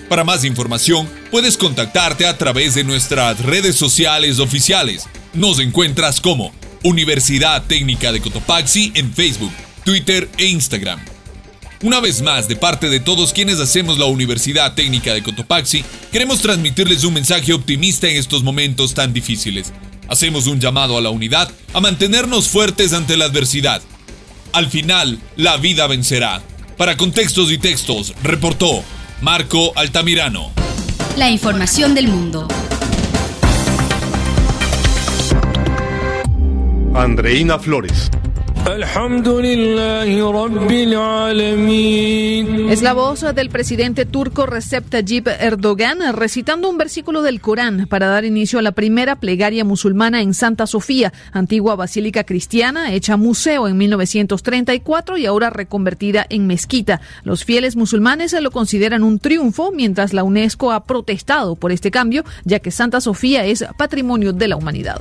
para 0.09 0.23
más 0.23 0.43
información, 0.43 1.07
puedes 1.29 1.55
contactarte 1.55 2.25
a 2.25 2.35
través 2.35 2.73
de 2.73 2.83
nuestras 2.83 3.39
redes 3.41 3.75
sociales 3.75 4.39
oficiales. 4.39 5.07
Nos 5.35 5.59
encuentras 5.59 6.19
como 6.19 6.51
Universidad 6.83 7.63
Técnica 7.67 8.11
de 8.11 8.19
Cotopaxi 8.19 8.91
en 8.95 9.13
Facebook, 9.13 9.51
Twitter 9.85 10.27
e 10.39 10.47
Instagram. 10.47 10.99
Una 11.83 11.99
vez 11.99 12.23
más, 12.23 12.47
de 12.47 12.55
parte 12.55 12.89
de 12.89 12.99
todos 12.99 13.33
quienes 13.33 13.59
hacemos 13.59 13.99
la 13.99 14.05
Universidad 14.05 14.73
Técnica 14.73 15.13
de 15.13 15.21
Cotopaxi, 15.21 15.85
queremos 16.11 16.41
transmitirles 16.41 17.03
un 17.03 17.13
mensaje 17.13 17.53
optimista 17.53 18.09
en 18.09 18.17
estos 18.17 18.41
momentos 18.41 18.95
tan 18.95 19.13
difíciles. 19.13 19.71
Hacemos 20.09 20.47
un 20.47 20.59
llamado 20.59 20.97
a 20.97 21.01
la 21.01 21.11
unidad, 21.11 21.51
a 21.71 21.79
mantenernos 21.79 22.47
fuertes 22.47 22.93
ante 22.93 23.15
la 23.15 23.25
adversidad. 23.25 23.81
Al 24.53 24.67
final, 24.67 25.19
la 25.35 25.57
vida 25.57 25.85
vencerá. 25.85 26.41
Para 26.77 26.97
contextos 26.97 27.51
y 27.51 27.59
textos, 27.59 28.15
reportó 28.23 28.83
Marco 29.21 29.71
Altamirano. 29.75 30.51
La 31.15 31.29
información 31.29 31.93
del 31.93 32.07
mundo. 32.07 32.47
Andreina 36.95 37.59
Flores. 37.59 38.09
Es 42.69 42.81
la 42.83 42.93
voz 42.93 43.21
del 43.33 43.49
presidente 43.49 44.05
turco 44.05 44.45
Recep 44.45 44.87
Tayyip 44.87 45.27
Erdogan 45.27 45.99
recitando 46.13 46.69
un 46.69 46.77
versículo 46.77 47.23
del 47.23 47.41
Corán 47.41 47.87
para 47.87 48.07
dar 48.07 48.25
inicio 48.25 48.59
a 48.59 48.61
la 48.61 48.73
primera 48.73 49.15
plegaria 49.15 49.65
musulmana 49.65 50.21
en 50.21 50.35
Santa 50.35 50.67
Sofía, 50.67 51.11
antigua 51.31 51.75
basílica 51.75 52.25
cristiana 52.25 52.93
hecha 52.93 53.17
museo 53.17 53.67
en 53.67 53.75
1934 53.77 55.17
y 55.17 55.25
ahora 55.25 55.49
reconvertida 55.49 56.25
en 56.29 56.45
mezquita. 56.45 57.01
Los 57.23 57.45
fieles 57.45 57.75
musulmanes 57.75 58.35
lo 58.39 58.51
consideran 58.51 59.03
un 59.03 59.17
triunfo, 59.17 59.71
mientras 59.71 60.13
la 60.13 60.23
UNESCO 60.23 60.71
ha 60.71 60.85
protestado 60.85 61.55
por 61.55 61.71
este 61.71 61.89
cambio, 61.89 62.23
ya 62.45 62.59
que 62.59 62.69
Santa 62.69 63.01
Sofía 63.01 63.45
es 63.45 63.65
patrimonio 63.77 64.31
de 64.31 64.47
la 64.47 64.57
humanidad. 64.57 64.99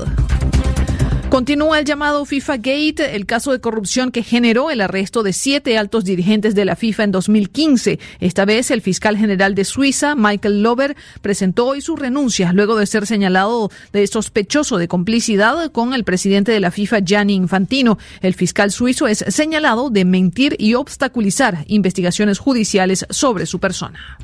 Continúa 1.31 1.79
el 1.79 1.85
llamado 1.85 2.25
FIFA 2.25 2.57
Gate, 2.57 3.15
el 3.15 3.27
caso 3.27 3.53
de 3.53 3.61
corrupción 3.61 4.11
que 4.11 4.23
generó 4.23 4.71
el 4.71 4.81
arresto 4.81 5.23
de 5.23 5.35
siete 5.35 5.77
altos 5.77 6.07
dirigentes 6.07 6.55
de 6.55 6.65
la 6.65 6.75
FIFA 6.75 7.05
en 7.05 7.13
2015. 7.13 7.99
Esta 8.19 8.47
vez 8.47 8.71
el 8.71 8.81
fiscal 8.81 9.17
general 9.19 9.55
de 9.55 9.67
Suiza, 9.67 10.15
Michael 10.15 10.63
Lober, 10.63 10.97
presentó 11.21 11.67
hoy 11.67 11.83
su 11.83 11.97
renuncia 11.97 12.55
luego 12.55 12.77
de 12.77 12.87
ser 12.87 13.07
señalado 13.07 13.71
de 13.93 14.07
sospechoso 14.07 14.79
de 14.79 14.89
complicidad 14.89 15.71
con 15.71 15.93
el 15.93 16.05
presidente 16.05 16.51
de 16.51 16.61
la 16.61 16.71
FIFA, 16.71 17.01
Gianni 17.01 17.35
Infantino. 17.35 17.99
El 18.23 18.33
fiscal 18.33 18.73
suizo 18.73 19.07
es 19.07 19.23
señalado 19.29 19.91
de 19.91 20.07
mentir 20.07 20.57
y 20.59 20.75
obstaculizar 20.75 21.65
investigaciones 21.67 22.39
judiciales 22.39 23.05
sobre 23.11 23.45
su 23.45 23.59
persona. 23.61 24.19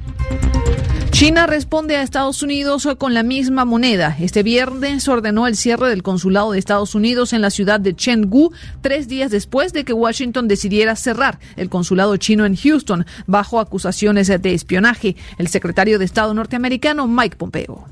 China 1.11 1.46
responde 1.46 1.96
a 1.96 2.02
Estados 2.02 2.42
Unidos 2.42 2.88
con 2.99 3.14
la 3.14 3.23
misma 3.23 3.64
moneda. 3.64 4.16
Este 4.20 4.42
viernes 4.42 5.06
ordenó 5.08 5.46
el 5.46 5.56
cierre 5.56 5.88
del 5.88 6.02
consulado 6.02 6.52
de 6.52 6.58
Estados 6.58 6.94
Unidos 6.94 7.32
en 7.32 7.40
la 7.40 7.50
ciudad 7.50 7.80
de 7.80 7.94
Chengdu, 7.94 8.52
tres 8.80 9.08
días 9.08 9.30
después 9.30 9.73
de 9.73 9.84
que 9.84 9.92
Washington 9.92 10.49
decidiera 10.49 10.96
cerrar 10.96 11.38
el 11.56 11.68
consulado 11.68 12.16
chino 12.16 12.44
en 12.44 12.56
Houston 12.56 13.06
bajo 13.26 13.61
acusaciones 13.61 14.26
de 14.26 14.54
espionaje. 14.54 15.16
El 15.38 15.49
secretario 15.49 15.98
de 15.98 16.05
Estado 16.05 16.35
norteamericano 16.35 17.07
Mike 17.07 17.37
Pompeo. 17.37 17.88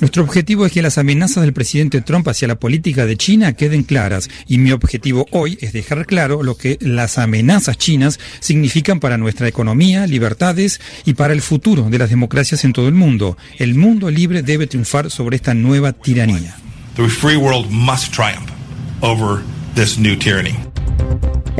Nuestro 0.00 0.22
objetivo 0.22 0.66
es 0.66 0.72
que 0.72 0.82
las 0.82 0.98
amenazas 0.98 1.42
del 1.42 1.52
presidente 1.52 2.00
Trump 2.00 2.28
hacia 2.28 2.48
la 2.48 2.58
política 2.58 3.06
de 3.06 3.16
China 3.16 3.54
queden 3.54 3.82
claras 3.82 4.28
y 4.46 4.58
mi 4.58 4.72
objetivo 4.72 5.26
hoy 5.32 5.58
es 5.60 5.72
dejar 5.72 6.06
claro 6.06 6.42
lo 6.42 6.56
que 6.56 6.78
las 6.80 7.18
amenazas 7.18 7.76
chinas 7.76 8.20
significan 8.40 9.00
para 9.00 9.16
nuestra 9.16 9.48
economía, 9.48 10.06
libertades 10.06 10.80
y 11.04 11.14
para 11.20 11.34
el 11.34 11.42
futuro 11.42 11.90
de 11.90 11.98
las 11.98 12.08
democracias 12.08 12.64
en 12.64 12.72
todo 12.72 12.88
el 12.88 12.94
mundo. 12.94 13.36
El 13.58 13.74
mundo 13.74 14.08
libre 14.08 14.42
debe 14.42 14.66
triunfar 14.66 15.10
sobre 15.10 15.36
esta 15.36 15.52
nueva 15.52 15.92
tiranía. 15.92 16.56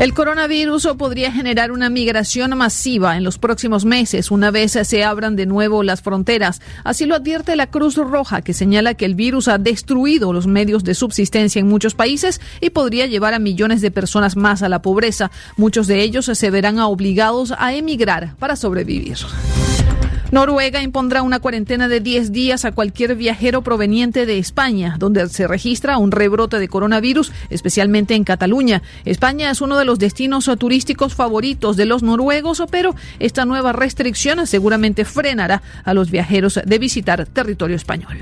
El 0.01 0.15
coronavirus 0.15 0.87
podría 0.97 1.31
generar 1.31 1.71
una 1.71 1.89
migración 1.91 2.57
masiva 2.57 3.17
en 3.17 3.23
los 3.23 3.37
próximos 3.37 3.85
meses 3.85 4.31
una 4.31 4.49
vez 4.49 4.71
se 4.71 5.03
abran 5.03 5.35
de 5.35 5.45
nuevo 5.45 5.83
las 5.83 6.01
fronteras. 6.01 6.59
Así 6.83 7.05
lo 7.05 7.13
advierte 7.13 7.55
la 7.55 7.67
Cruz 7.67 7.97
Roja, 7.97 8.41
que 8.41 8.53
señala 8.53 8.95
que 8.95 9.05
el 9.05 9.13
virus 9.13 9.47
ha 9.47 9.59
destruido 9.59 10.33
los 10.33 10.47
medios 10.47 10.83
de 10.83 10.95
subsistencia 10.95 11.59
en 11.59 11.67
muchos 11.67 11.93
países 11.93 12.41
y 12.61 12.71
podría 12.71 13.05
llevar 13.05 13.35
a 13.35 13.39
millones 13.39 13.81
de 13.81 13.91
personas 13.91 14.35
más 14.35 14.63
a 14.63 14.69
la 14.69 14.81
pobreza. 14.81 15.29
Muchos 15.55 15.85
de 15.85 16.01
ellos 16.01 16.25
se 16.25 16.49
verán 16.49 16.79
obligados 16.79 17.53
a 17.55 17.75
emigrar 17.75 18.35
para 18.39 18.55
sobrevivir. 18.55 19.17
Noruega 20.31 20.81
impondrá 20.81 21.23
una 21.23 21.41
cuarentena 21.41 21.89
de 21.89 21.99
10 21.99 22.31
días 22.31 22.63
a 22.63 22.71
cualquier 22.71 23.15
viajero 23.15 23.63
proveniente 23.63 24.25
de 24.25 24.37
España, 24.37 24.95
donde 24.97 25.27
se 25.27 25.45
registra 25.45 25.97
un 25.97 26.09
rebrote 26.09 26.57
de 26.57 26.69
coronavirus, 26.69 27.33
especialmente 27.49 28.15
en 28.15 28.23
Cataluña. 28.23 28.81
España 29.03 29.51
es 29.51 29.59
uno 29.59 29.77
de 29.77 29.83
los 29.83 29.99
destinos 29.99 30.49
turísticos 30.57 31.15
favoritos 31.15 31.75
de 31.75 31.85
los 31.85 32.01
noruegos, 32.01 32.63
pero 32.71 32.95
esta 33.19 33.43
nueva 33.43 33.73
restricción 33.73 34.47
seguramente 34.47 35.03
frenará 35.03 35.61
a 35.83 35.93
los 35.93 36.09
viajeros 36.11 36.61
de 36.65 36.79
visitar 36.79 37.25
territorio 37.25 37.75
español. 37.75 38.17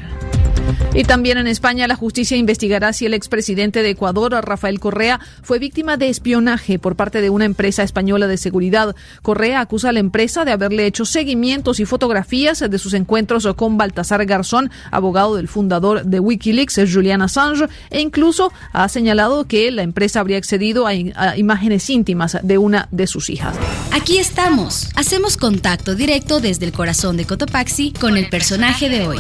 Y 0.94 1.04
también 1.04 1.38
en 1.38 1.48
España 1.48 1.88
la 1.88 1.96
justicia 1.96 2.36
investigará 2.36 2.94
si 2.94 3.06
el 3.06 3.14
expresidente 3.14 3.84
de 3.84 3.92
Ecuador, 3.92 4.32
Rafael 4.44 4.80
Correa, 4.80 5.20
fue 5.44 5.60
víctima 5.60 5.98
de 5.98 6.10
espionaje 6.10 6.80
por 6.80 6.96
parte 6.96 7.22
de 7.22 7.30
una 7.30 7.46
empresa 7.46 7.84
española 7.84 8.28
de 8.28 8.38
seguridad. 8.38 8.96
Correa 9.22 9.62
acusa 9.62 9.90
a 9.90 9.92
la 9.92 10.00
empresa 10.00 10.46
de 10.46 10.52
haberle 10.52 10.88
hecho 10.88 11.06
seguimientos 11.06 11.80
y 11.80 11.86
fotografías 11.86 12.60
de 12.60 12.80
sus 12.80 12.94
encuentros 12.94 13.48
con 13.56 13.78
Baltasar 13.78 14.26
Garzón, 14.26 14.72
abogado 14.92 15.36
del 15.36 15.48
fundador 15.48 16.04
de 16.06 16.20
Wikileaks, 16.20 16.80
Julian 16.92 17.22
Assange, 17.22 17.68
e 17.92 18.02
incluso 18.02 18.52
ha 18.74 18.90
señalado 18.90 19.46
que 19.46 19.72
la 19.72 19.84
empresa 19.84 20.20
habría 20.20 20.38
accedido 20.38 20.88
a, 20.88 20.92
a 21.16 21.38
imágenes 21.38 21.90
íntimas 21.90 22.38
de 22.42 22.58
una 22.58 22.88
de 22.92 23.08
sus 23.08 23.30
hijas. 23.30 23.56
Aquí 23.92 24.18
estamos. 24.18 24.90
Hacemos 24.96 25.38
contacto 25.38 25.96
directo 25.96 26.40
desde 26.40 26.66
el 26.66 26.72
corazón 26.72 27.16
de 27.16 27.26
Cotopaxi 27.26 27.94
con 27.94 28.18
el 28.18 28.30
personaje 28.30 28.90
de 28.90 29.08
hoy. 29.08 29.20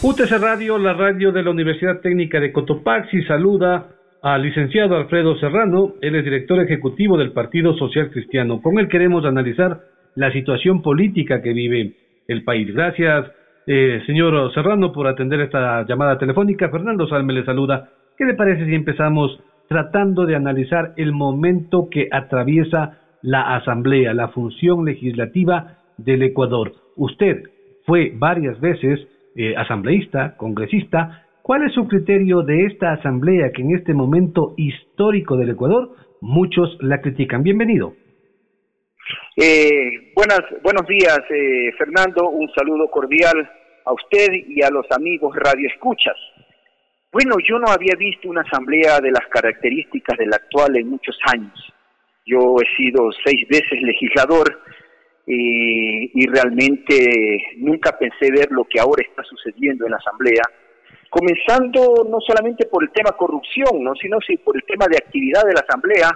UTC 0.00 0.30
Radio, 0.40 0.78
la 0.78 0.92
radio 0.92 1.32
de 1.32 1.42
la 1.42 1.50
Universidad 1.50 2.00
Técnica 2.00 2.38
de 2.38 2.52
Cotopaxi, 2.52 3.24
saluda 3.24 3.88
al 4.22 4.42
licenciado 4.42 4.96
Alfredo 4.96 5.36
Serrano, 5.38 5.94
él 6.00 6.14
es 6.14 6.22
director 6.22 6.60
ejecutivo 6.60 7.18
del 7.18 7.32
Partido 7.32 7.76
Social 7.76 8.08
Cristiano. 8.12 8.62
Con 8.62 8.78
él 8.78 8.86
queremos 8.86 9.24
analizar 9.24 9.80
la 10.14 10.30
situación 10.30 10.82
política 10.82 11.42
que 11.42 11.52
vive 11.52 11.94
el 12.28 12.44
país. 12.44 12.72
Gracias, 12.72 13.26
eh, 13.66 14.00
señor 14.06 14.54
Serrano, 14.54 14.92
por 14.92 15.08
atender 15.08 15.40
esta 15.40 15.84
llamada 15.84 16.16
telefónica. 16.16 16.68
Fernando 16.68 17.08
Salme 17.08 17.32
le 17.32 17.44
saluda. 17.44 17.88
¿Qué 18.16 18.24
le 18.24 18.34
parece 18.34 18.66
si 18.66 18.76
empezamos 18.76 19.40
tratando 19.68 20.26
de 20.26 20.36
analizar 20.36 20.92
el 20.96 21.10
momento 21.10 21.88
que 21.90 22.06
atraviesa 22.12 23.00
la 23.22 23.56
Asamblea, 23.56 24.14
la 24.14 24.28
función 24.28 24.84
legislativa 24.84 25.78
del 25.96 26.22
Ecuador? 26.22 26.72
Usted 26.94 27.42
fue 27.84 28.12
varias 28.14 28.60
veces 28.60 29.00
eh, 29.38 29.54
asambleísta, 29.56 30.36
congresista, 30.36 31.24
¿cuál 31.42 31.62
es 31.62 31.72
su 31.72 31.86
criterio 31.86 32.42
de 32.42 32.66
esta 32.66 32.90
asamblea 32.90 33.52
que 33.54 33.62
en 33.62 33.76
este 33.76 33.94
momento 33.94 34.54
histórico 34.56 35.36
del 35.36 35.50
Ecuador 35.50 35.94
muchos 36.20 36.76
la 36.80 37.00
critican? 37.00 37.44
Bienvenido. 37.44 37.94
Eh, 39.36 40.10
buenas, 40.16 40.40
buenos 40.64 40.84
días, 40.88 41.20
eh, 41.30 41.70
Fernando. 41.78 42.28
Un 42.28 42.50
saludo 42.52 42.90
cordial 42.90 43.48
a 43.84 43.92
usted 43.92 44.26
y 44.32 44.60
a 44.64 44.70
los 44.70 44.86
amigos 44.90 45.36
Radio 45.36 45.68
Escuchas. 45.68 46.16
Bueno, 47.12 47.36
yo 47.48 47.60
no 47.60 47.70
había 47.70 47.94
visto 47.96 48.28
una 48.28 48.42
asamblea 48.42 48.98
de 48.98 49.12
las 49.12 49.24
características 49.30 50.18
de 50.18 50.26
la 50.26 50.34
actual 50.34 50.76
en 50.76 50.90
muchos 50.90 51.16
años. 51.32 51.72
Yo 52.26 52.56
he 52.60 52.76
sido 52.76 53.08
seis 53.24 53.46
veces 53.48 53.80
legislador 53.82 54.62
y, 55.30 56.26
realmente 56.26 57.42
nunca 57.58 57.96
pensé 57.98 58.30
ver 58.30 58.50
lo 58.50 58.64
que 58.64 58.80
ahora 58.80 59.04
está 59.06 59.22
sucediendo 59.24 59.84
en 59.84 59.92
la 59.92 59.98
Asamblea, 59.98 60.42
comenzando 61.10 62.06
no 62.08 62.18
solamente 62.20 62.66
por 62.66 62.82
el 62.82 62.90
tema 62.90 63.12
corrupción, 63.12 63.82
¿no? 63.82 63.94
sino 63.94 64.18
por 64.44 64.56
el 64.56 64.64
tema 64.64 64.86
de 64.88 64.96
actividad 64.96 65.44
de 65.44 65.52
la 65.52 65.64
Asamblea. 65.66 66.10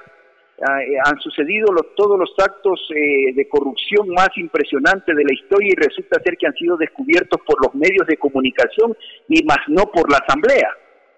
Ah, 0.64 0.80
eh, 0.80 0.96
han 1.04 1.18
sucedido 1.18 1.66
todos 1.96 2.18
los 2.18 2.32
actos 2.38 2.80
eh, 2.94 3.32
de 3.34 3.48
corrupción 3.48 4.08
más 4.10 4.28
impresionantes 4.36 5.16
de 5.16 5.24
la 5.24 5.34
historia 5.34 5.72
y 5.72 5.74
resulta 5.74 6.22
ser 6.22 6.36
que 6.36 6.46
han 6.46 6.54
sido 6.54 6.76
descubiertos 6.76 7.40
por 7.44 7.60
los 7.60 7.74
medios 7.74 8.06
de 8.06 8.16
comunicación 8.16 8.96
y 9.28 9.42
más 9.44 9.58
no 9.66 9.86
por 9.86 10.10
la 10.10 10.18
Asamblea. 10.18 10.68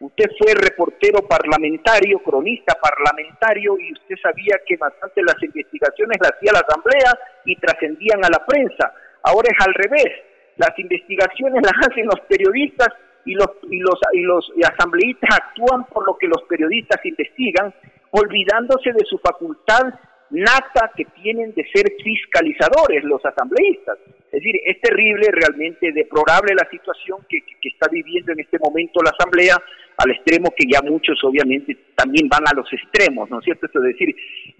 Usted 0.00 0.30
fue 0.38 0.54
reportero 0.54 1.26
parlamentario, 1.26 2.18
cronista 2.18 2.74
parlamentario, 2.74 3.76
y 3.78 3.92
usted 3.92 4.16
sabía 4.22 4.61
que 4.66 4.76
bastante 4.76 5.22
las 5.22 5.40
investigaciones 5.42 6.18
las 6.20 6.33
hacía 6.33 6.52
la 6.52 6.61
Asamblea 6.61 7.18
y 7.44 7.57
trascendían 7.57 8.24
a 8.24 8.28
la 8.28 8.44
prensa. 8.44 8.92
Ahora 9.22 9.48
es 9.50 9.66
al 9.66 9.74
revés. 9.74 10.12
Las 10.57 10.78
investigaciones 10.78 11.62
las 11.62 11.88
hacen 11.88 12.07
los 12.07 12.20
periodistas 12.28 12.88
y 13.24 13.35
los, 13.35 13.48
y 13.70 13.78
los, 13.78 13.98
y 14.12 14.20
los 14.20 14.52
asambleístas 14.70 15.38
actúan 15.38 15.85
por 15.85 16.07
lo 16.07 16.16
que 16.18 16.28
los 16.28 16.42
periodistas 16.48 17.04
investigan, 17.04 17.72
olvidándose 18.11 18.92
de 18.92 19.04
su 19.04 19.18
facultad 19.18 19.94
nata 20.30 20.90
que 20.96 21.04
tienen 21.22 21.54
de 21.54 21.64
ser 21.72 21.85
fiscalizadores 22.02 23.04
los 23.04 23.24
asambleístas. 23.24 23.98
Es 24.26 24.42
decir, 24.42 24.61
es 24.64 24.80
terrible, 24.80 25.28
realmente 25.30 25.92
deplorable 25.92 26.54
la 26.54 26.68
situación 26.68 27.18
que, 27.28 27.38
está 27.62 27.88
viviendo 27.88 28.33
en 28.33 28.40
este 28.40 28.59
momento 28.59 29.00
la 29.02 29.11
Asamblea, 29.11 29.57
al 29.96 30.11
extremo 30.11 30.52
que 30.57 30.66
ya 30.70 30.80
muchos 30.83 31.22
obviamente 31.24 31.76
también 31.94 32.28
van 32.28 32.42
a 32.46 32.57
los 32.57 32.66
extremos, 32.72 33.30
¿no 33.30 33.38
es 33.38 33.44
cierto? 33.44 33.66
Es 33.66 33.83
decir, 33.83 34.14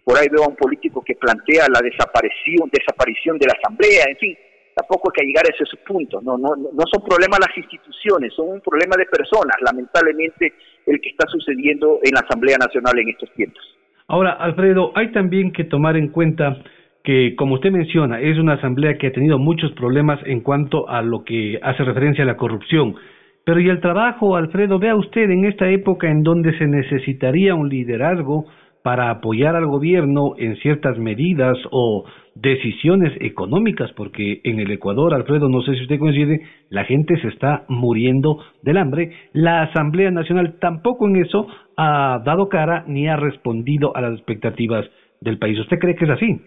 por 0.05 0.19
ahí 0.19 0.29
veo 0.31 0.45
a 0.45 0.49
un 0.49 0.57
político 0.57 1.03
que 1.03 1.15
plantea 1.15 1.67
la 1.69 1.81
desaparición, 1.81 2.71
desaparición 2.71 3.39
de 3.39 3.47
la 3.47 3.59
Asamblea, 3.59 4.05
en 4.09 4.17
fin, 4.17 4.37
tampoco 4.75 5.11
hay 5.11 5.21
que 5.21 5.27
llegar 5.27 5.45
a 5.47 5.55
esos 5.55 5.71
puntos, 5.87 6.23
no, 6.23 6.37
no, 6.39 6.57
no 6.57 6.85
son 6.93 7.03
problemas 7.05 7.41
las 7.41 7.57
instituciones, 7.57 8.33
son 8.35 8.49
un 8.51 8.61
problema 8.61 8.97
de 8.97 9.07
personas, 9.07 9.57
lamentablemente, 9.65 10.53
el 10.87 11.01
que 11.01 11.11
está 11.11 11.27
sucediendo 11.29 12.01
en 12.03 12.13
la 12.15 12.21
Asamblea 12.21 12.59
Nacional 12.59 12.99
en 12.99 13.09
estos 13.09 13.33
tiempos. 13.35 13.63
Ahora, 14.07 14.33
Alfredo, 14.33 14.93
hay 14.95 15.13
también 15.13 15.53
que 15.53 15.65
tomar 15.65 15.97
en 15.97 16.09
cuenta 16.09 16.59
que, 17.03 17.35
como 17.37 17.55
usted 17.55 17.71
menciona, 17.71 18.21
es 18.21 18.39
una 18.39 18.55
asamblea 18.55 18.99
que 18.99 19.09
ha 19.09 19.13
tenido 19.13 19.39
muchos 19.39 19.73
problemas 19.73 20.21
en 20.25 20.41
cuanto 20.41 20.89
a 20.89 21.03
lo 21.03 21.25
que 21.25 21.59
hace 21.63 21.85
referencia 21.85 22.25
a 22.25 22.27
la 22.27 22.37
corrupción. 22.37 22.97
Pero 23.45 23.61
¿y 23.61 23.69
el 23.69 23.81
trabajo, 23.81 24.37
Alfredo? 24.37 24.79
Vea 24.79 24.97
usted 24.97 25.31
en 25.31 25.45
esta 25.45 25.69
época 25.69 26.11
en 26.11 26.23
donde 26.23 26.57
se 26.57 26.67
necesitaría 26.67 27.55
un 27.55 27.69
liderazgo 27.69 28.47
para 28.83 29.11
apoyar 29.11 29.55
al 29.55 29.67
gobierno 29.67 30.33
en 30.37 30.57
ciertas 30.57 30.99
medidas 30.99 31.57
o 31.71 32.05
decisiones 32.35 33.13
económicas, 33.21 33.91
porque 33.93 34.41
en 34.45 34.61
el 34.61 34.71
Ecuador, 34.71 35.15
Alfredo, 35.15 35.49
no 35.49 35.63
sé 35.63 35.75
si 35.75 35.83
usted 35.83 35.99
coincide, 35.99 36.43
la 36.69 36.85
gente 36.85 37.19
se 37.21 37.29
está 37.29 37.65
muriendo 37.69 38.39
del 38.63 38.79
hambre. 38.79 39.13
La 39.33 39.63
Asamblea 39.63 40.11
Nacional 40.11 40.57
tampoco 40.59 41.07
en 41.07 41.17
eso 41.17 41.47
ha 41.77 42.21
dado 42.25 42.49
cara 42.49 42.85
ni 42.87 43.09
ha 43.09 43.17
respondido 43.17 43.95
a 43.97 44.01
las 44.01 44.15
expectativas 44.15 44.87
del 45.21 45.39
país. 45.39 45.59
¿Usted 45.59 45.79
cree 45.79 45.97
que 45.97 46.05
es 46.05 46.11
así? 46.11 46.41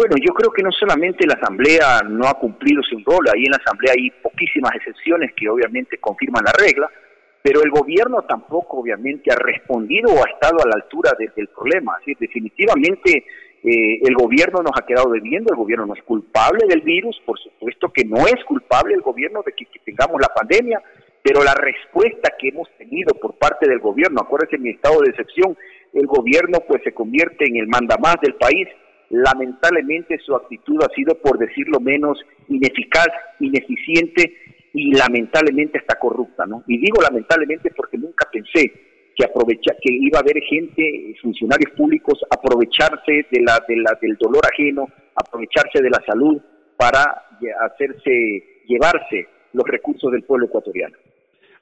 Bueno, 0.00 0.16
yo 0.16 0.32
creo 0.32 0.50
que 0.50 0.62
no 0.62 0.72
solamente 0.72 1.26
la 1.26 1.34
Asamblea 1.34 2.00
no 2.08 2.26
ha 2.26 2.32
cumplido 2.32 2.82
su 2.82 2.96
rol, 3.04 3.28
ahí 3.28 3.44
en 3.44 3.50
la 3.50 3.60
Asamblea 3.62 3.92
hay 3.94 4.08
poquísimas 4.22 4.72
excepciones 4.74 5.30
que 5.36 5.46
obviamente 5.46 5.98
confirman 5.98 6.42
la 6.42 6.54
regla, 6.56 6.88
pero 7.42 7.62
el 7.62 7.68
gobierno 7.68 8.22
tampoco 8.22 8.78
obviamente 8.78 9.30
ha 9.30 9.36
respondido 9.36 10.08
o 10.08 10.24
ha 10.24 10.30
estado 10.30 10.56
a 10.64 10.68
la 10.68 10.76
altura 10.76 11.12
del 11.18 11.48
problema. 11.48 11.98
Así, 12.00 12.14
definitivamente 12.18 13.26
eh, 13.62 14.00
el 14.00 14.14
gobierno 14.14 14.62
nos 14.62 14.72
ha 14.74 14.86
quedado 14.86 15.10
debiendo, 15.10 15.52
el 15.52 15.58
gobierno 15.58 15.84
no 15.84 15.92
es 15.92 16.02
culpable 16.04 16.64
del 16.66 16.80
virus, 16.80 17.20
por 17.26 17.38
supuesto 17.38 17.92
que 17.92 18.06
no 18.06 18.26
es 18.26 18.42
culpable 18.48 18.94
el 18.94 19.02
gobierno 19.02 19.42
de 19.44 19.52
que, 19.52 19.66
tengamos 19.84 20.18
la 20.18 20.32
pandemia, 20.32 20.80
pero 21.22 21.44
la 21.44 21.52
respuesta 21.52 22.32
que 22.38 22.48
hemos 22.48 22.70
tenido 22.78 23.12
por 23.20 23.34
parte 23.34 23.68
del 23.68 23.80
gobierno, 23.80 24.22
acuérdense 24.22 24.56
en 24.56 24.62
mi 24.62 24.70
estado 24.70 25.02
de 25.02 25.10
excepción, 25.10 25.58
el 25.92 26.06
gobierno 26.06 26.60
pues 26.66 26.82
se 26.84 26.94
convierte 26.94 27.44
en 27.46 27.56
el 27.56 27.68
mandamás 27.68 28.16
del 28.22 28.36
país, 28.36 28.66
lamentablemente 29.10 30.18
su 30.24 30.34
actitud 30.34 30.78
ha 30.82 30.94
sido, 30.94 31.14
por 31.16 31.38
decirlo 31.38 31.80
menos, 31.80 32.18
ineficaz, 32.48 33.08
ineficiente 33.40 34.34
y 34.72 34.92
lamentablemente 34.94 35.78
está 35.78 35.98
corrupta. 35.98 36.44
Y 36.66 36.78
digo 36.78 37.02
lamentablemente 37.02 37.70
porque 37.76 37.98
nunca 37.98 38.28
pensé 38.32 38.72
que 39.16 39.26
que 39.82 39.92
iba 39.92 40.18
a 40.18 40.22
haber 40.22 40.42
gente, 40.44 41.14
funcionarios 41.20 41.72
públicos, 41.76 42.18
aprovecharse 42.30 43.26
de 43.30 43.42
la, 43.42 43.58
del 44.00 44.16
dolor 44.16 44.42
ajeno, 44.50 44.86
aprovecharse 45.14 45.82
de 45.82 45.90
la 45.90 46.00
salud 46.06 46.40
para 46.76 47.02
hacerse, 47.66 48.62
llevarse 48.66 49.28
los 49.52 49.66
recursos 49.66 50.10
del 50.12 50.22
pueblo 50.22 50.46
ecuatoriano. 50.46 50.96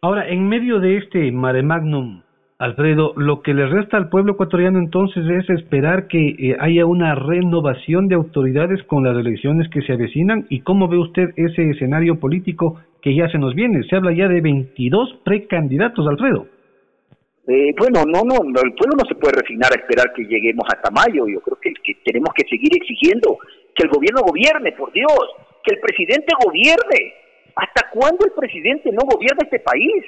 Ahora, 0.03 0.29
en 0.29 0.49
medio 0.49 0.79
de 0.79 0.99
este 0.99 1.33
mare 1.33 1.63
magnum, 1.63 2.23
Alfredo, 2.59 3.13
lo 3.17 3.41
que 3.41 3.55
le 3.55 3.67
resta 3.67 3.97
al 3.97 4.09
pueblo 4.09 4.33
ecuatoriano 4.33 4.81
entonces 4.81 5.25
es 5.31 5.49
esperar 5.49 6.09
que 6.09 6.19
eh, 6.19 6.57
haya 6.59 6.87
una 6.87 7.15
renovación 7.15 8.09
de 8.09 8.17
autoridades 8.17 8.83
con 8.83 9.05
las 9.05 9.17
elecciones 9.17 9.71
que 9.71 9.81
se 9.83 9.93
avecinan 9.93 10.45
y 10.49 10.63
cómo 10.63 10.89
ve 10.89 10.99
usted 10.99 11.31
ese 11.37 11.71
escenario 11.71 12.19
político 12.19 12.81
que 13.01 13.15
ya 13.15 13.29
se 13.29 13.39
nos 13.39 13.55
viene. 13.55 13.85
Se 13.89 13.95
habla 13.95 14.13
ya 14.13 14.27
de 14.27 14.41
22 14.41 15.21
precandidatos, 15.25 16.05
Alfredo. 16.09 16.49
Eh, 17.47 17.73
bueno, 17.79 18.03
no, 18.05 18.25
no, 18.27 18.35
el 18.43 18.75
pueblo 18.75 18.99
no 18.99 19.07
se 19.09 19.15
puede 19.15 19.39
resignar 19.41 19.71
a 19.71 19.81
esperar 19.81 20.13
que 20.13 20.25
lleguemos 20.25 20.67
hasta 20.67 20.91
mayo. 20.91 21.29
Yo 21.29 21.41
creo 21.41 21.59
que, 21.63 21.73
tenemos 22.05 22.35
que 22.35 22.43
seguir 22.49 22.75
exigiendo 22.75 23.39
que 23.73 23.85
el 23.85 23.89
gobierno 23.89 24.23
gobierne, 24.23 24.73
por 24.73 24.93
Dios, 24.93 25.31
que 25.63 25.77
el 25.77 25.81
presidente 25.81 26.35
gobierne. 26.45 27.15
¿Hasta 27.55 27.89
cuándo 27.91 28.27
el 28.27 28.33
presidente 28.33 28.91
no 28.91 29.07
gobierna 29.07 29.45
este 29.45 29.61
país? 29.61 30.05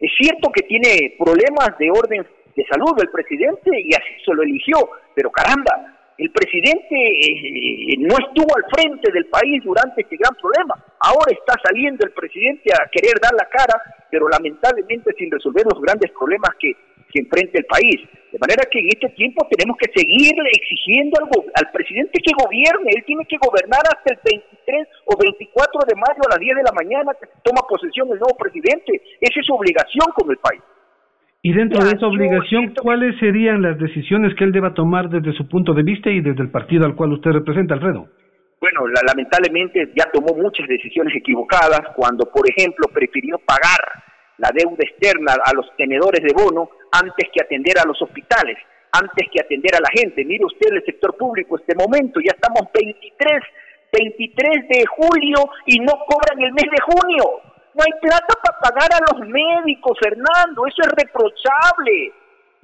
Es 0.00 0.10
cierto 0.18 0.50
que 0.52 0.62
tiene 0.62 1.14
problemas 1.18 1.76
de 1.78 1.90
orden 1.90 2.26
de 2.54 2.64
salud 2.66 2.96
el 3.00 3.10
presidente 3.10 3.70
y 3.80 3.94
así 3.94 4.24
se 4.24 4.34
lo 4.34 4.42
eligió, 4.42 4.76
pero 5.14 5.30
caramba, 5.30 5.96
el 6.18 6.30
presidente 6.30 6.96
eh, 6.96 7.96
no 7.98 8.16
estuvo 8.16 8.48
al 8.56 8.64
frente 8.72 9.12
del 9.12 9.26
país 9.26 9.62
durante 9.62 10.00
este 10.00 10.16
gran 10.16 10.34
problema. 10.40 10.74
Ahora 11.00 11.32
está 11.32 11.54
saliendo 11.62 12.06
el 12.06 12.12
presidente 12.12 12.72
a 12.72 12.88
querer 12.90 13.20
dar 13.20 13.32
la 13.34 13.46
cara, 13.50 13.80
pero 14.10 14.28
lamentablemente 14.28 15.12
sin 15.18 15.30
resolver 15.30 15.64
los 15.70 15.80
grandes 15.82 16.10
problemas 16.12 16.52
que, 16.58 16.72
que 17.16 17.24
enfrenta 17.24 17.56
el 17.56 17.64
país. 17.64 17.96
De 18.28 18.36
manera 18.36 18.68
que 18.68 18.78
en 18.84 18.92
este 18.92 19.08
tiempo 19.16 19.48
tenemos 19.48 19.80
que 19.80 19.88
seguir 19.96 20.36
exigiendo 20.52 21.16
al, 21.16 21.32
al 21.56 21.72
presidente 21.72 22.20
que 22.20 22.36
gobierne. 22.36 22.92
Él 22.92 23.04
tiene 23.08 23.24
que 23.24 23.40
gobernar 23.40 23.80
hasta 23.88 24.12
el 24.12 24.20
23 24.20 25.08
o 25.08 25.16
24 25.16 25.80
de 25.88 25.96
mayo 25.96 26.20
a 26.28 26.36
las 26.36 26.40
10 26.44 26.56
de 26.60 26.68
la 26.68 26.76
mañana 26.76 27.16
que 27.16 27.32
toma 27.40 27.64
posesión 27.64 28.12
el 28.12 28.20
nuevo 28.20 28.36
presidente. 28.36 29.00
Esa 29.24 29.40
es 29.40 29.46
su 29.46 29.56
obligación 29.56 30.12
con 30.12 30.28
el 30.28 30.36
país. 30.36 30.60
Y 31.40 31.54
dentro 31.54 31.80
de 31.80 31.96
esa 31.96 32.06
obligación, 32.08 32.74
¿cuáles 32.74 33.16
serían 33.20 33.62
las 33.62 33.78
decisiones 33.78 34.34
que 34.34 34.44
él 34.44 34.52
deba 34.52 34.74
tomar 34.74 35.08
desde 35.08 35.32
su 35.32 35.48
punto 35.48 35.72
de 35.72 35.84
vista 35.84 36.10
y 36.10 36.20
desde 36.20 36.42
el 36.42 36.50
partido 36.50 36.84
al 36.84 36.96
cual 36.96 37.12
usted 37.12 37.30
representa, 37.30 37.72
Alfredo? 37.72 38.10
Bueno, 38.60 38.80
lamentablemente 39.06 39.92
ya 39.94 40.10
tomó 40.12 40.34
muchas 40.34 40.66
decisiones 40.66 41.14
equivocadas 41.14 41.80
cuando, 41.94 42.26
por 42.26 42.42
ejemplo, 42.50 42.88
prefirió 42.92 43.38
pagar 43.46 43.78
la 44.38 44.50
deuda 44.52 44.84
externa 44.84 45.34
a 45.42 45.52
los 45.54 45.66
tenedores 45.76 46.22
de 46.22 46.34
bono 46.34 46.70
antes 46.92 47.28
que 47.32 47.42
atender 47.42 47.78
a 47.78 47.86
los 47.86 48.00
hospitales, 48.02 48.58
antes 48.92 49.28
que 49.32 49.40
atender 49.40 49.74
a 49.74 49.80
la 49.80 49.90
gente. 49.92 50.24
Mire 50.24 50.44
usted 50.44 50.72
el 50.72 50.84
sector 50.84 51.16
público, 51.16 51.56
este 51.56 51.74
momento, 51.74 52.20
ya 52.20 52.32
estamos 52.34 52.68
23, 52.72 53.42
23 53.92 54.68
de 54.68 54.84
julio 54.86 55.38
y 55.66 55.78
no 55.80 55.92
cobran 56.06 56.40
el 56.42 56.52
mes 56.52 56.68
de 56.70 56.82
junio. 56.84 57.24
No 57.74 57.84
hay 57.84 57.92
plata 58.00 58.34
para 58.42 58.60
pagar 58.60 58.90
a 58.92 59.04
los 59.12 59.28
médicos, 59.28 59.98
Fernando, 60.00 60.66
eso 60.66 60.80
es 60.80 60.92
reprochable, 60.96 62.12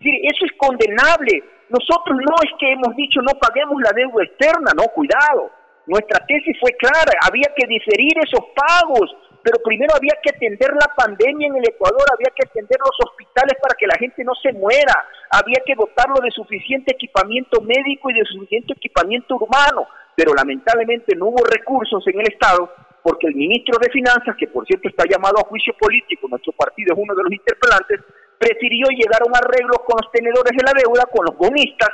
eso 0.00 0.44
es 0.44 0.52
condenable. 0.56 1.44
Nosotros 1.68 2.16
no 2.16 2.36
es 2.44 2.52
que 2.58 2.72
hemos 2.72 2.96
dicho 2.96 3.20
no 3.20 3.38
paguemos 3.38 3.80
la 3.82 3.92
deuda 3.92 4.24
externa, 4.24 4.72
no, 4.76 4.84
cuidado. 4.92 5.50
Nuestra 5.86 6.24
tesis 6.26 6.56
fue 6.60 6.72
clara, 6.76 7.12
había 7.26 7.52
que 7.56 7.66
diferir 7.66 8.12
esos 8.24 8.44
pagos, 8.54 9.10
pero 9.42 9.58
primero 9.62 9.94
había 9.94 10.14
que 10.22 10.30
atender 10.30 10.70
la 10.72 10.88
pandemia 10.94 11.48
en 11.48 11.56
el 11.56 11.68
Ecuador, 11.68 12.06
había 12.14 12.32
que 12.34 12.46
atender 12.46 12.78
los 12.78 12.96
hospitales 13.08 13.58
para 13.60 13.74
que 13.76 13.86
la 13.86 13.98
gente 13.98 14.22
no 14.24 14.34
se 14.34 14.52
muera, 14.52 14.94
había 15.30 15.62
que 15.66 15.74
dotarlo 15.74 16.16
de 16.22 16.30
suficiente 16.30 16.94
equipamiento 16.94 17.60
médico 17.60 18.10
y 18.10 18.14
de 18.14 18.24
suficiente 18.24 18.74
equipamiento 18.74 19.36
humano, 19.36 19.88
pero 20.14 20.32
lamentablemente 20.34 21.16
no 21.16 21.26
hubo 21.26 21.44
recursos 21.44 22.06
en 22.06 22.20
el 22.20 22.28
Estado 22.28 22.70
porque 23.02 23.26
el 23.26 23.34
ministro 23.34 23.78
de 23.80 23.90
Finanzas, 23.90 24.36
que 24.38 24.46
por 24.46 24.64
cierto 24.64 24.88
está 24.88 25.04
llamado 25.10 25.38
a 25.38 25.48
juicio 25.48 25.74
político, 25.74 26.28
nuestro 26.28 26.52
partido 26.52 26.94
es 26.94 27.00
uno 27.02 27.14
de 27.14 27.24
los 27.24 27.32
interpelantes, 27.32 28.00
prefirió 28.38 28.86
llegar 28.94 29.22
a 29.22 29.28
un 29.28 29.34
arreglo 29.34 29.74
con 29.84 29.98
los 30.00 30.10
tenedores 30.12 30.52
de 30.56 30.62
la 30.62 30.72
deuda, 30.72 31.10
con 31.10 31.26
los 31.26 31.36
bonistas, 31.36 31.90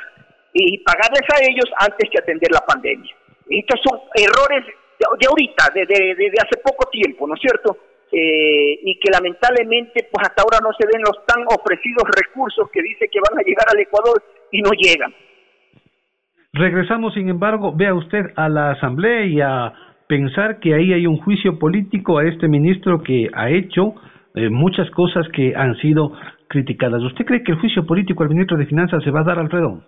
y 0.52 0.78
pagarles 0.78 1.24
a 1.32 1.40
ellos 1.48 1.64
antes 1.80 2.10
que 2.10 2.18
atender 2.18 2.50
la 2.52 2.60
pandemia. 2.60 3.14
Estos 3.48 3.80
son 3.80 4.00
errores 4.14 4.64
de, 4.98 5.26
ahorita, 5.28 5.64
de, 5.74 5.86
de, 5.86 6.32
hace 6.38 6.60
poco 6.62 6.88
tiempo, 6.90 7.26
¿no 7.26 7.34
es 7.34 7.40
cierto? 7.40 7.76
Eh, 8.10 8.80
y 8.84 8.98
que 8.98 9.10
lamentablemente 9.12 10.08
pues 10.10 10.26
hasta 10.26 10.42
ahora 10.42 10.58
no 10.62 10.72
se 10.72 10.86
ven 10.86 11.02
los 11.04 11.24
tan 11.26 11.44
ofrecidos 11.44 12.04
recursos 12.08 12.70
que 12.72 12.80
dice 12.80 13.06
que 13.12 13.20
van 13.20 13.38
a 13.38 13.42
llegar 13.42 13.66
al 13.70 13.80
Ecuador 13.80 14.22
y 14.50 14.62
no 14.62 14.70
llegan. 14.70 15.12
Regresamos, 16.54 17.12
sin 17.12 17.28
embargo, 17.28 17.74
vea 17.76 17.94
usted 17.94 18.32
a 18.34 18.48
la 18.48 18.70
Asamblea 18.70 19.26
y 19.26 19.40
a 19.42 19.72
pensar 20.08 20.58
que 20.58 20.74
ahí 20.74 20.94
hay 20.94 21.06
un 21.06 21.18
juicio 21.18 21.58
político 21.58 22.18
a 22.18 22.24
este 22.24 22.48
ministro 22.48 23.02
que 23.02 23.28
ha 23.34 23.50
hecho 23.50 23.94
eh, 24.34 24.48
muchas 24.48 24.90
cosas 24.92 25.26
que 25.34 25.54
han 25.54 25.76
sido 25.76 26.12
criticadas. 26.48 27.02
¿Usted 27.02 27.26
cree 27.26 27.42
que 27.42 27.52
el 27.52 27.58
juicio 27.58 27.86
político 27.86 28.22
al 28.22 28.30
ministro 28.30 28.56
de 28.56 28.66
Finanzas 28.66 29.04
se 29.04 29.10
va 29.10 29.20
a 29.20 29.24
dar, 29.24 29.38
Alfredo? 29.38 29.82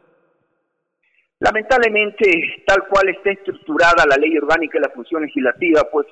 Lamentablemente, 1.41 2.63
tal 2.67 2.87
cual 2.87 3.09
está 3.09 3.31
estructurada 3.31 4.05
la 4.07 4.17
ley 4.17 4.37
orgánica 4.37 4.77
y 4.77 4.83
la 4.83 4.91
función 4.91 5.23
legislativa, 5.23 5.89
pues 5.91 6.07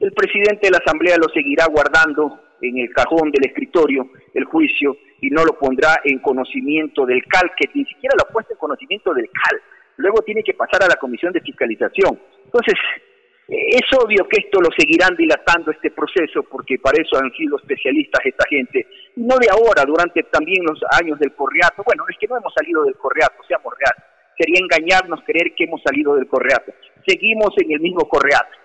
el 0.00 0.10
presidente 0.12 0.68
de 0.68 0.70
la 0.70 0.78
Asamblea 0.78 1.18
lo 1.18 1.28
seguirá 1.28 1.66
guardando 1.66 2.40
en 2.62 2.78
el 2.78 2.90
cajón 2.90 3.30
del 3.30 3.44
escritorio 3.44 4.08
el 4.32 4.44
juicio 4.44 4.96
y 5.20 5.28
no 5.28 5.44
lo 5.44 5.58
pondrá 5.58 6.00
en 6.04 6.18
conocimiento 6.20 7.04
del 7.04 7.22
CAL, 7.26 7.52
que 7.58 7.68
ni 7.74 7.84
siquiera 7.84 8.16
lo 8.16 8.26
ha 8.26 8.32
puesto 8.32 8.54
en 8.54 8.58
conocimiento 8.58 9.12
del 9.12 9.28
CAL. 9.28 9.60
Luego 9.98 10.22
tiene 10.22 10.42
que 10.42 10.54
pasar 10.54 10.82
a 10.82 10.88
la 10.88 10.96
Comisión 10.96 11.34
de 11.34 11.42
Fiscalización. 11.42 12.18
Entonces, 12.46 12.74
es 13.48 13.84
obvio 14.02 14.26
que 14.30 14.40
esto 14.46 14.62
lo 14.62 14.70
seguirán 14.74 15.14
dilatando 15.14 15.72
este 15.72 15.90
proceso 15.90 16.42
porque 16.44 16.78
para 16.78 17.02
eso 17.02 17.18
han 17.18 17.30
sido 17.32 17.58
especialistas 17.58 18.24
esta 18.24 18.48
gente, 18.48 18.86
no 19.16 19.36
de 19.36 19.50
ahora, 19.50 19.84
durante 19.84 20.22
también 20.22 20.64
los 20.64 20.80
años 20.98 21.18
del 21.18 21.34
correato. 21.34 21.82
Bueno, 21.84 22.04
es 22.08 22.16
que 22.16 22.28
no 22.28 22.38
hemos 22.38 22.54
salido 22.54 22.82
del 22.84 22.96
correato, 22.96 23.42
seamos 23.46 23.74
reales. 23.76 24.09
Sería 24.40 24.60
engañarnos 24.62 25.20
creer 25.26 25.52
que 25.54 25.64
hemos 25.64 25.82
salido 25.82 26.14
del 26.14 26.26
correato. 26.26 26.72
Seguimos 27.06 27.50
en 27.62 27.72
el 27.72 27.80
mismo 27.80 28.00
correato. 28.08 28.56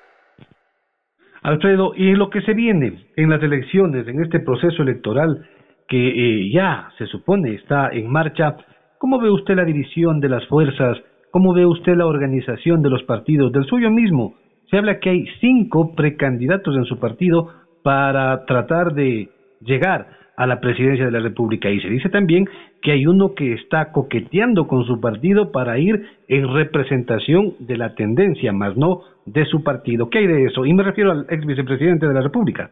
Alfredo, 1.42 1.92
y 1.98 2.12
en 2.12 2.18
lo 2.18 2.30
que 2.30 2.42
se 2.42 2.54
viene 2.54 3.08
en 3.18 3.30
las 3.30 3.44
elecciones, 3.44 4.08
en 4.08 4.24
este 4.24 4.40
proceso 4.40 4.84
electoral 4.84 5.46
que 5.90 5.98
eh, 5.98 6.52
ya 6.52 6.90
se 6.98 7.06
supone 7.08 7.56
está 7.56 7.90
en 7.90 8.10
marcha, 8.10 8.56
¿cómo 8.98 9.20
ve 9.20 9.30
usted 9.30 9.56
la 9.56 9.66
división 9.66 10.22
de 10.22 10.30
las 10.30 10.48
fuerzas? 10.48 10.98
¿Cómo 11.30 11.54
ve 11.54 11.66
usted 11.66 11.96
la 11.98 12.06
organización 12.06 12.82
de 12.82 12.90
los 12.90 13.04
partidos, 13.04 13.52
del 13.52 13.66
suyo 13.66 13.92
mismo? 13.92 14.36
se 14.70 14.78
habla 14.78 15.00
que 15.00 15.10
hay 15.10 15.26
cinco 15.40 15.94
precandidatos 15.96 16.76
en 16.76 16.86
su 16.86 17.00
partido 17.00 17.52
para 17.84 18.46
tratar 18.46 18.94
de 18.94 19.30
llegar 19.62 20.08
a 20.38 20.45
la 20.45 20.60
presidencia 20.60 21.06
de 21.06 21.12
la 21.12 21.19
República 21.19 21.69
y 21.69 21.80
se 21.80 21.89
dice 21.89 22.10
también 22.10 22.48
que 22.82 22.91
hay 22.91 23.08
uno 23.08 23.34
que 23.36 23.54
está 23.54 23.91
coqueteando 23.91 24.67
con 24.67 24.86
su 24.86 25.00
partido 25.00 25.52
para 25.52 25.78
ir 25.80 26.08
en 26.28 26.54
representación 26.54 27.56
de 27.60 27.78
la 27.78 27.95
tendencia, 27.95 28.52
más 28.52 28.76
no 28.76 29.02
de 29.26 29.45
su 29.45 29.63
partido. 29.63 30.10
¿Qué 30.10 30.19
hay 30.19 30.28
de 30.28 30.45
eso? 30.45 30.65
Y 30.65 30.74
me 30.74 30.84
refiero 30.84 31.12
al 31.12 31.26
ex 31.30 31.45
vicepresidente 31.45 32.08
de 32.08 32.13
la 32.13 32.21
República. 32.21 32.69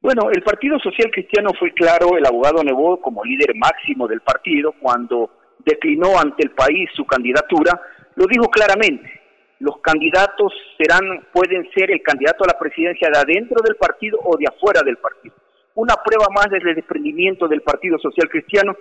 Bueno, 0.00 0.30
el 0.32 0.42
Partido 0.42 0.78
Social 0.78 1.10
Cristiano 1.10 1.50
fue 1.58 1.72
claro, 1.72 2.16
el 2.16 2.24
abogado 2.24 2.62
Nebo 2.62 3.00
como 3.00 3.24
líder 3.24 3.54
máximo 3.56 4.06
del 4.06 4.20
partido, 4.20 4.72
cuando 4.80 5.30
declinó 5.64 6.18
ante 6.18 6.44
el 6.44 6.50
país 6.50 6.88
su 6.94 7.04
candidatura, 7.04 7.78
lo 8.14 8.24
dijo 8.26 8.48
claramente, 8.48 9.10
los 9.58 9.80
candidatos 9.80 10.52
serán, 10.78 11.02
pueden 11.32 11.68
ser 11.74 11.90
el 11.90 12.00
candidato 12.02 12.44
a 12.44 12.52
la 12.52 12.58
presidencia 12.58 13.08
de 13.12 13.18
adentro 13.18 13.56
del 13.64 13.76
partido 13.76 14.18
o 14.22 14.36
de 14.36 14.46
afuera 14.46 14.82
del 14.84 14.96
partido. 14.98 15.34
Una 15.78 15.94
prueba 15.94 16.26
más 16.34 16.50
del 16.50 16.74
desprendimiento 16.74 17.46
del 17.46 17.62
Partido 17.62 17.98
Social 18.00 18.28
Cristiano 18.28 18.76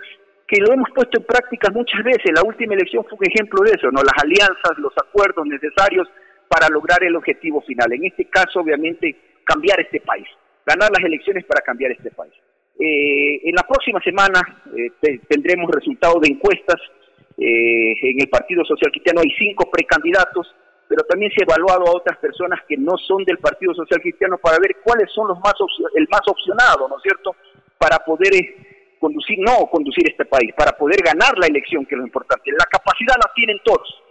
que 0.48 0.60
lo 0.60 0.74
hemos 0.74 0.90
puesto 0.96 1.20
en 1.20 1.26
práctica 1.26 1.70
muchas 1.70 2.04
veces. 2.04 2.32
La 2.34 2.42
última 2.42 2.74
elección 2.74 3.06
fue 3.06 3.20
un 3.20 3.28
ejemplo 3.30 3.62
de 3.64 3.72
eso, 3.78 3.92
¿no? 3.92 4.02
Las 4.02 4.18
alianzas, 4.18 4.74
los 4.80 4.94
acuerdos 4.98 5.46
necesarios 5.46 6.08
para 6.48 6.70
lograr 6.70 7.04
el 7.04 7.16
objetivo 7.16 7.62
final. 7.62 7.94
En 7.94 8.06
este 8.06 8.26
caso, 8.26 8.62
obviamente, 8.62 9.16
cambiar 9.44 9.80
este 9.80 10.02
país, 10.02 10.26
ganar 10.66 10.90
las 10.90 11.06
elecciones 11.06 11.46
para 11.46 11.62
cambiar 11.62 11.92
este 11.92 12.10
país. 12.10 12.34
Eh, 12.80 13.42
en 13.44 13.54
la 13.54 13.62
próxima 13.68 14.02
semana 14.02 14.42
eh, 14.76 15.20
tendremos 15.28 15.70
resultados 15.70 16.20
de 16.22 16.30
encuestas. 16.34 16.82
Eh, 17.38 17.94
en 18.10 18.22
el 18.22 18.30
Partido 18.30 18.66
Social 18.66 18.92
Cristiano 18.92 19.22
hay 19.22 19.30
cinco 19.38 19.70
precandidatos 19.70 20.48
pero 20.88 21.04
también 21.04 21.32
se 21.32 21.44
ha 21.44 21.46
evaluado 21.46 21.86
a 21.88 21.98
otras 21.98 22.18
personas 22.18 22.60
que 22.68 22.78
no 22.78 22.98
son 22.98 23.24
del 23.26 23.38
Partido 23.38 23.74
Social 23.74 24.02
Cristiano 24.02 24.38
para 24.38 24.58
ver 24.60 24.78
cuáles 24.84 25.12
son 25.12 25.28
los 25.28 25.40
más 25.40 25.54
el 25.96 26.08
más 26.10 26.22
opcionado, 26.28 26.88
¿no 26.88 26.98
es 26.98 27.04
cierto?, 27.04 27.36
para 27.78 28.00
poder 28.00 28.34
eh, 28.36 28.96
conducir, 29.00 29.38
no 29.40 29.68
conducir 29.68 30.10
este 30.10 30.26
país, 30.26 30.52
para 30.56 30.72
poder 30.78 31.02
ganar 31.04 31.38
la 31.38 31.48
elección, 31.48 31.86
que 31.86 31.96
es 31.96 32.00
lo 32.00 32.06
importante. 32.06 32.52
La 32.52 32.66
capacidad 32.66 33.16
la 33.16 33.32
tienen 33.36 33.60
todos. 33.64 34.04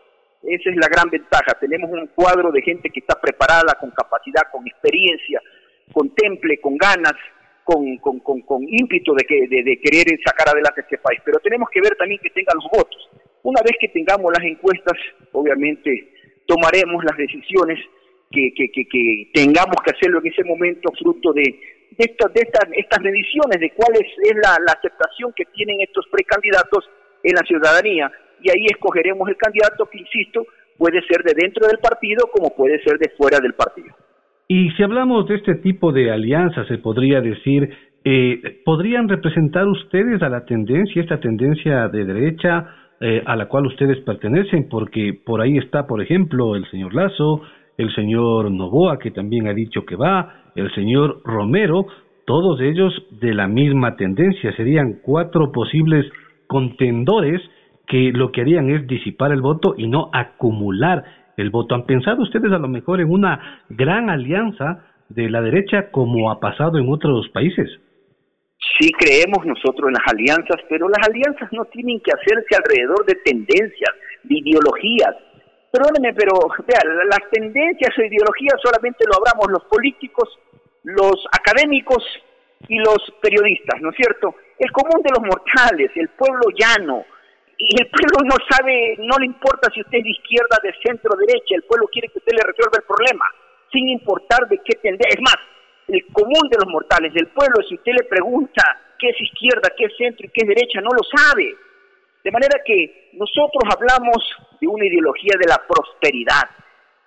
Esa 0.42 0.70
es 0.70 0.76
la 0.76 0.88
gran 0.88 1.10
ventaja. 1.10 1.58
Tenemos 1.58 1.90
un 1.90 2.06
cuadro 2.08 2.52
de 2.52 2.62
gente 2.62 2.90
que 2.90 3.00
está 3.00 3.18
preparada, 3.20 3.74
con 3.80 3.90
capacidad, 3.90 4.42
con 4.52 4.66
experiencia, 4.66 5.40
con 5.92 6.14
temple, 6.14 6.60
con 6.60 6.76
ganas, 6.76 7.14
con, 7.64 7.96
con, 7.98 8.20
con, 8.20 8.62
ímpetu 8.62 9.12
de, 9.14 9.24
que, 9.24 9.48
de, 9.48 9.64
de, 9.64 9.80
querer 9.80 10.06
sacar 10.24 10.50
adelante 10.50 10.82
este 10.82 10.98
país. 10.98 11.20
Pero 11.24 11.40
tenemos 11.40 11.68
que 11.70 11.80
ver 11.80 11.96
también 11.96 12.20
que 12.22 12.30
tengan 12.30 12.54
los 12.62 12.70
votos. 12.70 13.10
Una 13.42 13.60
vez 13.62 13.72
que 13.80 13.88
tengamos 13.88 14.32
las 14.32 14.46
encuestas, 14.46 14.94
obviamente 15.32 16.15
tomaremos 16.46 17.04
las 17.04 17.16
decisiones 17.16 17.78
que, 18.30 18.52
tengamos 19.32 19.76
que 19.84 19.92
hacerlo 19.94 20.20
en 20.20 20.32
ese 20.32 20.44
momento 20.44 20.92
fruto 20.98 21.32
de, 21.32 21.42
de, 21.42 22.04
estas, 22.04 22.68
estas, 22.72 23.00
mediciones 23.02 23.60
de 23.60 23.70
cuál 23.70 23.94
es, 23.94 24.06
la, 24.42 24.56
la 24.66 24.72
aceptación 24.72 25.32
que 25.34 25.44
tienen 25.54 25.80
estos 25.80 26.06
precandidatos 26.10 26.88
en 27.22 27.34
la 27.34 27.42
ciudadanía 27.42 28.10
y 28.42 28.50
ahí 28.50 28.66
escogeremos 28.66 29.28
el 29.28 29.36
candidato 29.36 29.86
que, 29.86 29.98
insisto, 29.98 30.46
puede 30.76 31.00
ser 31.02 31.22
de 31.22 31.32
dentro 31.34 31.66
del 31.66 31.78
partido 31.78 32.28
como 32.30 32.54
puede 32.54 32.82
ser 32.82 32.98
de 32.98 33.10
fuera 33.16 33.38
del 33.40 33.54
partido. 33.54 33.94
Y 34.48 34.70
si 34.72 34.82
hablamos 34.82 35.26
de 35.26 35.36
este 35.36 35.56
tipo 35.56 35.92
de 35.92 36.10
alianzas, 36.10 36.68
se 36.68 36.78
podría 36.78 37.20
decir, 37.20 37.68
eh, 38.04 38.60
¿podrían 38.64 39.08
representar 39.08 39.66
ustedes 39.66 40.22
a 40.22 40.28
la 40.28 40.44
tendencia, 40.44 41.02
esta 41.02 41.18
tendencia 41.18 41.88
de 41.88 42.04
derecha, 42.04 42.85
eh, 43.00 43.22
a 43.26 43.36
la 43.36 43.46
cual 43.46 43.66
ustedes 43.66 43.98
pertenecen, 44.00 44.68
porque 44.68 45.12
por 45.12 45.40
ahí 45.40 45.58
está, 45.58 45.86
por 45.86 46.00
ejemplo, 46.02 46.56
el 46.56 46.68
señor 46.70 46.94
Lazo, 46.94 47.42
el 47.76 47.94
señor 47.94 48.50
Novoa, 48.50 48.98
que 48.98 49.10
también 49.10 49.48
ha 49.48 49.52
dicho 49.52 49.84
que 49.84 49.96
va, 49.96 50.44
el 50.54 50.72
señor 50.74 51.20
Romero, 51.24 51.86
todos 52.24 52.60
ellos 52.60 52.92
de 53.20 53.34
la 53.34 53.48
misma 53.48 53.96
tendencia, 53.96 54.54
serían 54.56 55.00
cuatro 55.02 55.52
posibles 55.52 56.06
contendores 56.46 57.42
que 57.86 58.12
lo 58.12 58.32
que 58.32 58.40
harían 58.40 58.70
es 58.70 58.86
disipar 58.86 59.32
el 59.32 59.42
voto 59.42 59.74
y 59.76 59.86
no 59.86 60.10
acumular 60.12 61.04
el 61.36 61.50
voto. 61.50 61.74
¿Han 61.74 61.84
pensado 61.84 62.22
ustedes 62.22 62.50
a 62.52 62.58
lo 62.58 62.68
mejor 62.68 63.00
en 63.00 63.10
una 63.10 63.62
gran 63.68 64.10
alianza 64.10 64.84
de 65.08 65.30
la 65.30 65.40
derecha 65.40 65.90
como 65.90 66.30
ha 66.30 66.40
pasado 66.40 66.78
en 66.78 66.88
otros 66.88 67.28
países? 67.28 67.68
Sí 68.58 68.90
creemos 68.92 69.44
nosotros 69.44 69.88
en 69.88 69.94
las 69.94 70.06
alianzas, 70.06 70.60
pero 70.68 70.88
las 70.88 71.06
alianzas 71.08 71.52
no 71.52 71.64
tienen 71.66 72.00
que 72.00 72.12
hacerse 72.12 72.56
alrededor 72.56 73.04
de 73.06 73.14
tendencias, 73.24 73.90
de 74.24 74.38
ideologías. 74.38 75.14
Perdóneme, 75.70 76.14
pero 76.14 76.32
vea, 76.66 76.80
las 77.04 77.30
tendencias 77.30 77.90
o 77.96 78.02
ideologías 78.02 78.60
solamente 78.62 79.04
lo 79.06 79.16
hablamos 79.16 79.52
los 79.52 79.64
políticos, 79.64 80.28
los 80.84 81.16
académicos 81.32 82.02
y 82.68 82.78
los 82.78 82.96
periodistas, 83.20 83.80
¿no 83.80 83.90
es 83.90 83.96
cierto? 83.96 84.34
El 84.58 84.72
común 84.72 85.02
de 85.02 85.10
los 85.10 85.20
mortales, 85.20 85.90
el 85.94 86.08
pueblo 86.10 86.48
llano, 86.56 87.04
y 87.58 87.80
el 87.80 87.88
pueblo 87.88 88.28
no 88.28 88.36
sabe, 88.50 88.96
no 88.98 89.16
le 89.18 89.26
importa 89.26 89.70
si 89.72 89.80
usted 89.80 89.98
es 89.98 90.04
de 90.04 90.10
izquierda, 90.10 90.56
de 90.62 90.74
centro, 90.84 91.16
derecha, 91.16 91.56
el 91.56 91.64
pueblo 91.64 91.88
quiere 91.88 92.08
que 92.08 92.18
usted 92.18 92.32
le 92.32 92.44
resuelva 92.44 92.76
el 92.76 92.84
problema, 92.84 93.24
sin 93.72 93.88
importar 93.88 94.46
de 94.48 94.58
qué 94.58 94.76
tendencia. 94.76 95.08
Es 95.16 95.20
más, 95.20 95.36
el 95.88 96.04
común 96.12 96.48
de 96.50 96.58
los 96.58 96.72
mortales, 96.72 97.14
del 97.14 97.28
pueblo, 97.28 97.62
si 97.68 97.74
usted 97.74 97.92
le 97.92 98.08
pregunta 98.08 98.62
qué 98.98 99.10
es 99.10 99.20
izquierda, 99.20 99.72
qué 99.76 99.84
es 99.84 99.96
centro 99.96 100.26
y 100.26 100.30
qué 100.30 100.42
es 100.42 100.48
derecha, 100.48 100.80
no 100.80 100.90
lo 100.90 101.02
sabe. 101.04 101.54
De 102.24 102.30
manera 102.30 102.60
que 102.64 103.10
nosotros 103.12 103.62
hablamos 103.70 104.18
de 104.60 104.66
una 104.66 104.84
ideología 104.84 105.34
de 105.38 105.46
la 105.46 105.62
prosperidad. 105.66 106.50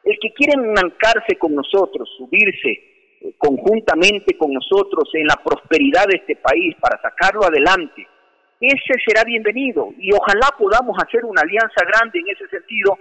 El 0.04 0.18
que 0.20 0.32
quiere 0.32 0.54
enmancarse 0.54 1.36
con 1.38 1.54
nosotros, 1.54 2.10
subirse 2.18 2.70
eh, 2.70 3.34
conjuntamente 3.38 4.38
con 4.38 4.54
nosotros 4.54 5.10
en 5.14 5.28
la 5.28 5.36
prosperidad 5.44 6.06
de 6.08 6.20
este 6.20 6.38
país 6.38 6.74
para 6.80 7.02
sacarlo 7.02 7.44
adelante, 7.44 8.08
ese 8.62 8.94
será 9.06 9.24
bienvenido 9.24 9.94
y 9.98 10.12
ojalá 10.12 10.48
podamos 10.58 10.98
hacer 11.02 11.24
una 11.24 11.42
alianza 11.42 11.82
grande 11.86 12.20
en 12.20 12.28
ese 12.28 12.48
sentido 12.50 12.98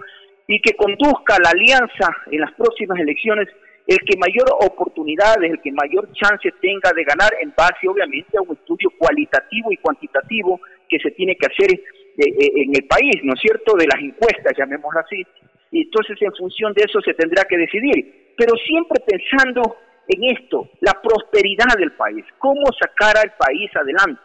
y 0.47 0.61
que 0.61 0.77
conduzca 0.77 1.37
la 1.43 1.51
alianza 1.51 2.15
en 2.31 2.41
las 2.41 2.53
próximas 2.53 2.99
elecciones 3.01 3.49
el 3.89 3.99
que 4.05 4.19
mayor 4.19 4.45
oportunidades, 4.61 5.51
el 5.51 5.63
que 5.63 5.73
mayor 5.73 6.13
chance 6.13 6.53
tenga 6.61 6.93
de 6.93 7.05
ganar 7.05 7.33
en 7.41 7.55
base 7.57 7.89
obviamente 7.89 8.37
a 8.37 8.43
un 8.43 8.55
estudio 8.55 8.91
cualitativo 8.99 9.73
y 9.73 9.79
cuantitativo 9.79 10.61
que 10.87 10.99
se 10.99 11.11
tiene 11.13 11.35
que 11.37 11.47
hacer 11.47 11.73
eh, 11.73 11.81
eh, 12.19 12.51
en 12.55 12.77
el 12.77 12.85
país, 12.87 13.17
¿no 13.25 13.33
es 13.33 13.41
cierto?, 13.41 13.75
de 13.79 13.87
las 13.87 13.99
encuestas, 13.99 14.53
llamémoslo 14.59 15.01
así. 15.01 15.25
Y 15.73 15.85
entonces 15.85 16.21
en 16.21 16.35
función 16.35 16.75
de 16.75 16.85
eso 16.85 17.01
se 17.01 17.15
tendrá 17.15 17.45
que 17.45 17.57
decidir, 17.57 18.35
pero 18.37 18.55
siempre 18.57 19.03
pensando 19.07 19.77
en 20.07 20.37
esto, 20.37 20.69
la 20.81 20.93
prosperidad 21.01 21.79
del 21.79 21.93
país, 21.93 22.27
cómo 22.39 22.65
sacar 22.79 23.17
al 23.17 23.33
país 23.39 23.75
adelante. 23.75 24.21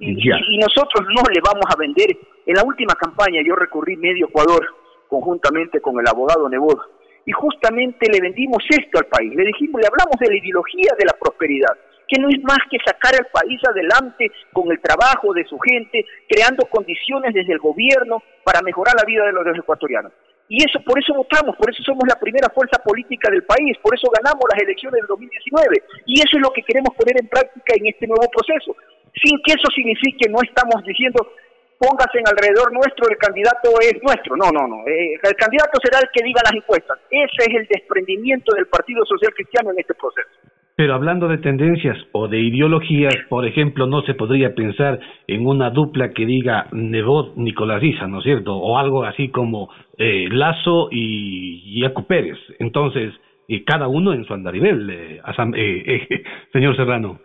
Y, 0.00 0.58
nosotros 0.58 1.06
no 1.06 1.22
le 1.32 1.40
vamos 1.40 1.64
a 1.72 1.78
vender. 1.78 2.10
En 2.46 2.54
la 2.56 2.64
última 2.64 2.94
campaña 2.94 3.40
yo 3.46 3.54
recorrí 3.54 3.96
medio 3.96 4.26
Ecuador 4.26 4.66
conjuntamente 5.08 5.80
con 5.80 5.98
el 6.00 6.06
abogado 6.08 6.48
Nebot 6.48 6.93
y 7.26 7.32
justamente 7.32 8.10
le 8.10 8.20
vendimos 8.20 8.62
esto 8.68 8.98
al 8.98 9.06
país. 9.06 9.34
Le 9.34 9.44
dijimos, 9.44 9.80
le 9.80 9.88
hablamos 9.88 10.16
de 10.20 10.28
la 10.28 10.36
ideología 10.36 10.92
de 10.98 11.06
la 11.06 11.16
prosperidad, 11.18 11.74
que 12.06 12.20
no 12.20 12.28
es 12.28 12.42
más 12.42 12.58
que 12.70 12.78
sacar 12.84 13.14
al 13.14 13.26
país 13.32 13.60
adelante 13.68 14.30
con 14.52 14.70
el 14.70 14.80
trabajo 14.80 15.32
de 15.32 15.44
su 15.44 15.58
gente, 15.58 16.04
creando 16.28 16.66
condiciones 16.66 17.32
desde 17.32 17.52
el 17.52 17.58
gobierno 17.58 18.22
para 18.44 18.60
mejorar 18.62 18.94
la 18.96 19.06
vida 19.06 19.24
de 19.24 19.32
los 19.32 19.58
ecuatorianos. 19.58 20.12
Y 20.48 20.60
eso, 20.60 20.78
por 20.84 20.98
eso 21.00 21.14
votamos, 21.14 21.56
por 21.56 21.70
eso 21.72 21.82
somos 21.82 22.04
la 22.06 22.20
primera 22.20 22.52
fuerza 22.52 22.76
política 22.84 23.30
del 23.30 23.44
país, 23.44 23.78
por 23.80 23.94
eso 23.96 24.12
ganamos 24.12 24.44
las 24.52 24.60
elecciones 24.60 25.00
del 25.00 25.08
2019. 25.08 25.82
Y 26.04 26.20
eso 26.20 26.36
es 26.36 26.42
lo 26.42 26.52
que 26.52 26.62
queremos 26.62 26.94
poner 26.94 27.16
en 27.18 27.28
práctica 27.28 27.72
en 27.74 27.86
este 27.86 28.06
nuevo 28.06 28.28
proceso. 28.28 28.76
Sin 29.16 29.40
que 29.40 29.56
eso 29.56 29.70
signifique, 29.74 30.28
no 30.28 30.38
estamos 30.44 30.84
diciendo, 30.84 31.32
póngase 31.78 32.18
en 32.18 32.28
alrededor 32.28 32.72
nuestro, 32.72 33.08
el 33.08 33.16
candidato 33.16 33.68
es 33.80 33.94
nuestro. 34.02 34.36
No, 34.36 34.50
no, 34.50 34.66
no. 34.66 34.86
Eh, 34.86 35.14
el 35.22 35.36
candidato 35.36 35.78
será 35.82 35.98
el 36.00 36.10
que 36.12 36.24
diga 36.24 36.42
las 36.44 36.54
encuestas. 36.54 36.98
Ese 37.10 37.50
es 37.50 37.54
el 37.60 37.66
desprendimiento 37.68 38.54
del 38.54 38.66
Partido 38.66 39.04
Social 39.04 39.32
Cristiano 39.34 39.70
en 39.70 39.80
este 39.80 39.94
proceso. 39.94 40.28
Pero 40.76 40.94
hablando 40.94 41.28
de 41.28 41.38
tendencias 41.38 41.96
o 42.10 42.26
de 42.26 42.40
ideologías, 42.40 43.14
por 43.28 43.46
ejemplo, 43.46 43.86
no 43.86 44.02
se 44.02 44.14
podría 44.14 44.56
pensar 44.56 44.98
en 45.28 45.46
una 45.46 45.70
dupla 45.70 46.12
que 46.12 46.26
diga 46.26 46.66
Nebot 46.72 47.36
Nicolás 47.36 47.80
Riza, 47.80 48.08
¿no 48.08 48.18
es 48.18 48.24
cierto? 48.24 48.56
O 48.56 48.76
algo 48.76 49.04
así 49.04 49.28
como 49.28 49.70
eh, 49.96 50.26
Lazo 50.30 50.88
y 50.90 51.80
Yacu 51.80 52.06
Pérez. 52.06 52.38
Entonces, 52.58 53.14
y 53.46 53.64
cada 53.64 53.86
uno 53.86 54.14
en 54.14 54.24
su 54.24 54.34
andarivel, 54.34 54.90
eh, 54.90 55.20
eh, 55.56 56.24
señor 56.52 56.74
Serrano. 56.74 57.20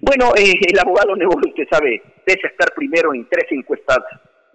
Bueno, 0.00 0.32
el 0.36 0.78
abogado 0.78 1.16
Nebot, 1.16 1.46
usted 1.46 1.66
sabe, 1.70 2.02
pese 2.24 2.46
a 2.46 2.50
estar 2.50 2.74
primero 2.74 3.14
en 3.14 3.26
tres 3.28 3.46
encuestas 3.50 3.98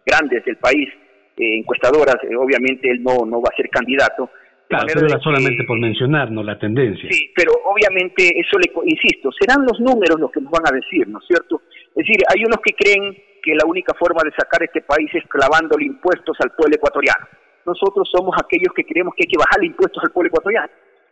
grandes 0.06 0.44
del 0.46 0.58
país, 0.58 0.90
encuestadoras, 1.38 2.18
obviamente 2.38 2.90
él 2.90 3.02
no, 3.02 3.26
no 3.26 3.42
va 3.42 3.50
a 3.52 3.56
ser 3.56 3.70
candidato 3.70 4.30
Claro, 4.70 4.86
pero 4.86 5.08
era 5.08 5.18
solamente 5.18 5.64
por 5.66 5.80
mencionarnos 5.80 6.46
la 6.46 6.60
tendencia. 6.60 7.10
Sí, 7.10 7.34
pero 7.36 7.54
obviamente 7.66 8.30
eso 8.38 8.54
le, 8.62 8.70
insisto, 8.86 9.32
serán 9.34 9.66
los 9.66 9.80
números 9.80 10.20
los 10.20 10.30
que 10.30 10.42
nos 10.42 10.52
van 10.52 10.62
a 10.70 10.76
decir, 10.76 11.08
¿no 11.08 11.18
es 11.18 11.26
cierto? 11.26 11.64
Es 11.90 12.06
decir, 12.06 12.22
hay 12.30 12.46
unos 12.46 12.62
que 12.62 12.78
creen 12.78 13.18
que 13.42 13.56
la 13.56 13.66
única 13.66 13.96
forma 13.98 14.22
de 14.24 14.30
sacar 14.38 14.62
este 14.62 14.82
país 14.82 15.10
es 15.16 15.26
clavándole 15.26 15.86
impuestos 15.86 16.38
al 16.42 16.52
pueblo 16.52 16.76
ecuatoriano. 16.76 17.26
Nosotros 17.66 18.08
somos 18.14 18.38
aquellos 18.38 18.72
que 18.76 18.86
creemos 18.86 19.16
que 19.16 19.24
hay 19.26 19.32
que 19.34 19.42
bajarle 19.42 19.74
impuestos 19.74 20.04
al 20.04 20.12
pueblo 20.12 20.28
ecuatoriano 20.28 20.70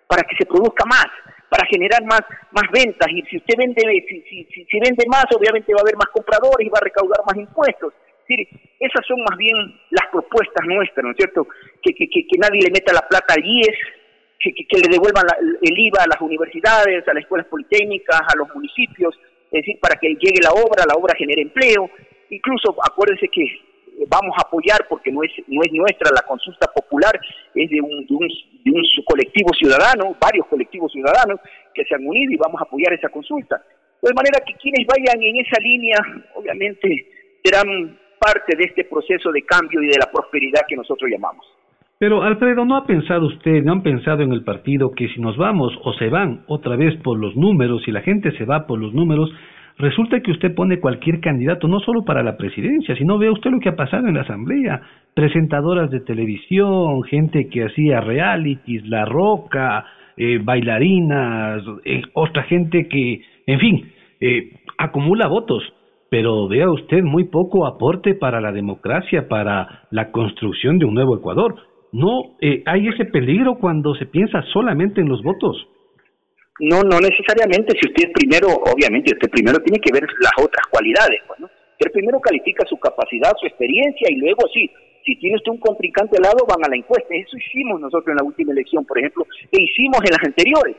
para 0.08 0.24
que 0.24 0.36
se 0.38 0.46
produzca 0.46 0.86
más, 0.86 1.08
para 1.50 1.68
generar 1.68 2.04
más, 2.06 2.22
más 2.52 2.70
ventas. 2.72 3.08
Y 3.12 3.22
si 3.24 3.38
usted 3.38 3.56
vende, 3.58 3.82
si, 4.08 4.46
si, 4.50 4.80
vende 4.80 5.06
más, 5.08 5.26
obviamente 5.36 5.74
va 5.74 5.80
a 5.80 5.84
haber 5.84 5.98
más 5.98 6.08
compradores 6.12 6.66
y 6.66 6.70
va 6.70 6.80
a 6.80 6.86
recaudar 6.86 7.20
más 7.26 7.38
impuestos 7.38 7.94
decir, 8.28 8.48
esas 8.80 9.06
son 9.08 9.20
más 9.22 9.38
bien 9.38 9.56
las 9.92 10.08
propuestas 10.12 10.66
nuestras, 10.66 11.04
¿no 11.04 11.12
es 11.12 11.18
cierto? 11.18 11.48
Que, 11.82 11.94
nadie 12.38 12.62
le 12.62 12.72
meta 12.72 12.94
la 12.94 13.08
plata 13.08 13.34
al 13.36 13.46
IES, 13.46 13.78
que, 14.40 14.78
le 14.78 14.90
devuelvan 14.90 15.26
el 15.62 15.80
IVA 15.80 16.04
a 16.04 16.08
las 16.08 16.22
universidades, 16.22 17.08
a 17.08 17.14
las 17.14 17.24
escuelas 17.24 17.48
politécnicas, 17.48 18.22
a 18.22 18.38
los 18.38 18.54
municipios, 18.54 19.16
es 19.52 19.64
decir, 19.64 19.80
para 19.80 19.98
que 20.00 20.10
llegue 20.10 20.44
la 20.44 20.52
obra, 20.52 20.84
la 20.88 20.96
obra 20.96 21.16
genere 21.16 21.42
empleo. 21.42 21.90
Incluso 22.30 22.76
acuérdense 22.84 23.28
que 23.30 23.46
vamos 24.08 24.36
a 24.38 24.46
apoyar, 24.46 24.86
porque 24.90 25.12
no 25.12 25.24
es, 25.24 25.32
no 25.48 25.62
es 25.64 25.72
nuestra 25.72 26.12
la 26.14 26.22
consulta 26.28 26.68
popular, 26.68 27.20
es 27.56 27.70
de 27.70 27.82
un, 27.82 28.06
de 28.06 28.14
un, 28.14 28.28
de 28.64 28.72
un 28.72 28.84
colectivo 29.18 29.50
ciudadano, 29.58 30.16
varios 30.22 30.46
colectivos 30.46 30.92
ciudadanos 30.92 31.40
que 31.74 31.84
se 31.86 31.96
han 31.96 32.06
unido 32.06 32.32
y 32.32 32.38
vamos 32.38 32.62
a 32.62 32.66
apoyar 32.66 32.94
esa 32.94 33.10
consulta. 33.10 33.58
De 34.02 34.14
manera 34.14 34.38
que 34.46 34.54
quienes 34.54 34.86
vayan 34.86 35.22
en 35.22 35.38
esa 35.38 35.60
línea, 35.60 35.98
obviamente, 36.36 36.88
serán 37.44 37.98
parte 38.20 38.56
de 38.56 38.66
este 38.66 38.84
proceso 38.86 39.32
de 39.32 39.42
cambio 39.42 39.82
y 39.82 39.88
de 39.88 39.98
la 39.98 40.12
prosperidad 40.12 40.62
que 40.68 40.76
nosotros 40.76 41.10
llamamos. 41.10 41.46
Pero 42.00 42.22
Alfredo, 42.22 42.64
¿no 42.64 42.78
ha 42.78 42.86
pensado 42.86 43.26
usted, 43.26 43.64
no 43.64 43.72
han 43.72 43.82
pensado 43.82 44.22
en 44.22 44.32
el 44.32 44.44
partido 44.44 44.92
que 44.96 45.08
si 45.08 45.20
nos 45.20 45.36
vamos 45.36 45.74
o 45.84 45.94
se 45.94 46.10
van 46.10 46.44
otra 46.48 46.76
vez 46.76 46.96
por 47.02 47.18
los 47.18 47.36
números, 47.36 47.82
si 47.86 47.92
la 47.92 48.02
gente 48.02 48.32
se 48.38 48.46
va 48.46 48.68
por 48.68 48.78
los 48.80 48.94
números, 48.94 49.32
resulta 49.78 50.20
que 50.22 50.32
usted 50.32 50.56
pone 50.56 50.80
cualquier 50.80 51.20
candidato, 51.20 51.68
no 51.68 51.80
solo 51.80 52.04
para 52.04 52.24
la 52.24 52.38
presidencia, 52.38 52.96
sino 52.96 53.18
vea 53.18 53.32
usted 53.32 53.52
lo 53.52 53.60
que 53.60 53.70
ha 53.70 53.76
pasado 53.76 54.08
en 54.08 54.16
la 54.16 54.22
Asamblea, 54.22 54.82
presentadoras 55.14 55.90
de 55.92 56.02
televisión, 56.02 57.04
gente 57.04 57.50
que 57.50 57.66
hacía 57.66 58.02
realities, 58.02 58.88
La 58.88 59.06
Roca, 59.06 59.86
eh, 60.16 60.40
bailarinas, 60.44 61.64
eh, 61.86 62.02
otra 62.14 62.44
gente 62.44 62.88
que, 62.88 63.22
en 63.46 63.60
fin, 63.60 63.92
eh, 64.20 64.52
acumula 64.78 65.28
votos 65.28 65.64
pero 66.10 66.48
vea 66.48 66.70
usted 66.70 67.04
muy 67.04 67.26
poco 67.26 67.66
aporte 67.66 68.14
para 68.14 68.40
la 68.42 68.52
democracia, 68.52 69.28
para 69.28 69.84
la 69.92 70.12
construcción 70.12 70.80
de 70.80 70.86
un 70.86 70.94
nuevo 70.94 71.18
Ecuador. 71.18 71.56
No 71.92 72.36
eh, 72.42 72.64
hay 72.66 72.88
ese 72.88 73.06
peligro 73.06 73.56
cuando 73.56 73.96
se 73.96 74.06
piensa 74.06 74.42
solamente 74.54 75.02
en 75.02 75.10
los 75.10 75.22
votos. 75.24 75.68
No, 76.60 76.82
no 76.82 77.00
necesariamente. 77.00 77.78
Si 77.80 77.88
usted 77.88 78.12
primero, 78.14 78.48
obviamente, 78.48 79.14
usted 79.14 79.30
primero 79.30 79.60
tiene 79.60 79.80
que 79.80 79.92
ver 79.92 80.08
las 80.20 80.34
otras 80.38 80.66
cualidades. 80.68 81.22
Pues, 81.28 81.40
¿no? 81.40 81.50
Usted 81.80 81.92
primero 81.92 82.20
califica 82.20 82.66
su 82.66 82.78
capacidad, 82.78 83.34
su 83.40 83.46
experiencia 83.46 84.08
y 84.10 84.16
luego 84.16 84.48
sí, 84.52 84.70
si 85.06 85.16
tiene 85.18 85.38
usted 85.38 85.52
un 85.52 85.60
contrincante 85.60 86.18
al 86.18 86.24
lado, 86.24 86.46
van 86.48 86.66
a 86.66 86.70
la 86.70 86.76
encuesta. 86.76 87.14
Eso 87.14 87.38
hicimos 87.38 87.80
nosotros 87.80 88.10
en 88.10 88.18
la 88.18 88.24
última 88.24 88.52
elección, 88.52 88.84
por 88.86 88.98
ejemplo, 88.98 89.28
e 89.52 89.62
hicimos 89.62 90.00
en 90.04 90.12
las 90.12 90.24
anteriores. 90.26 90.76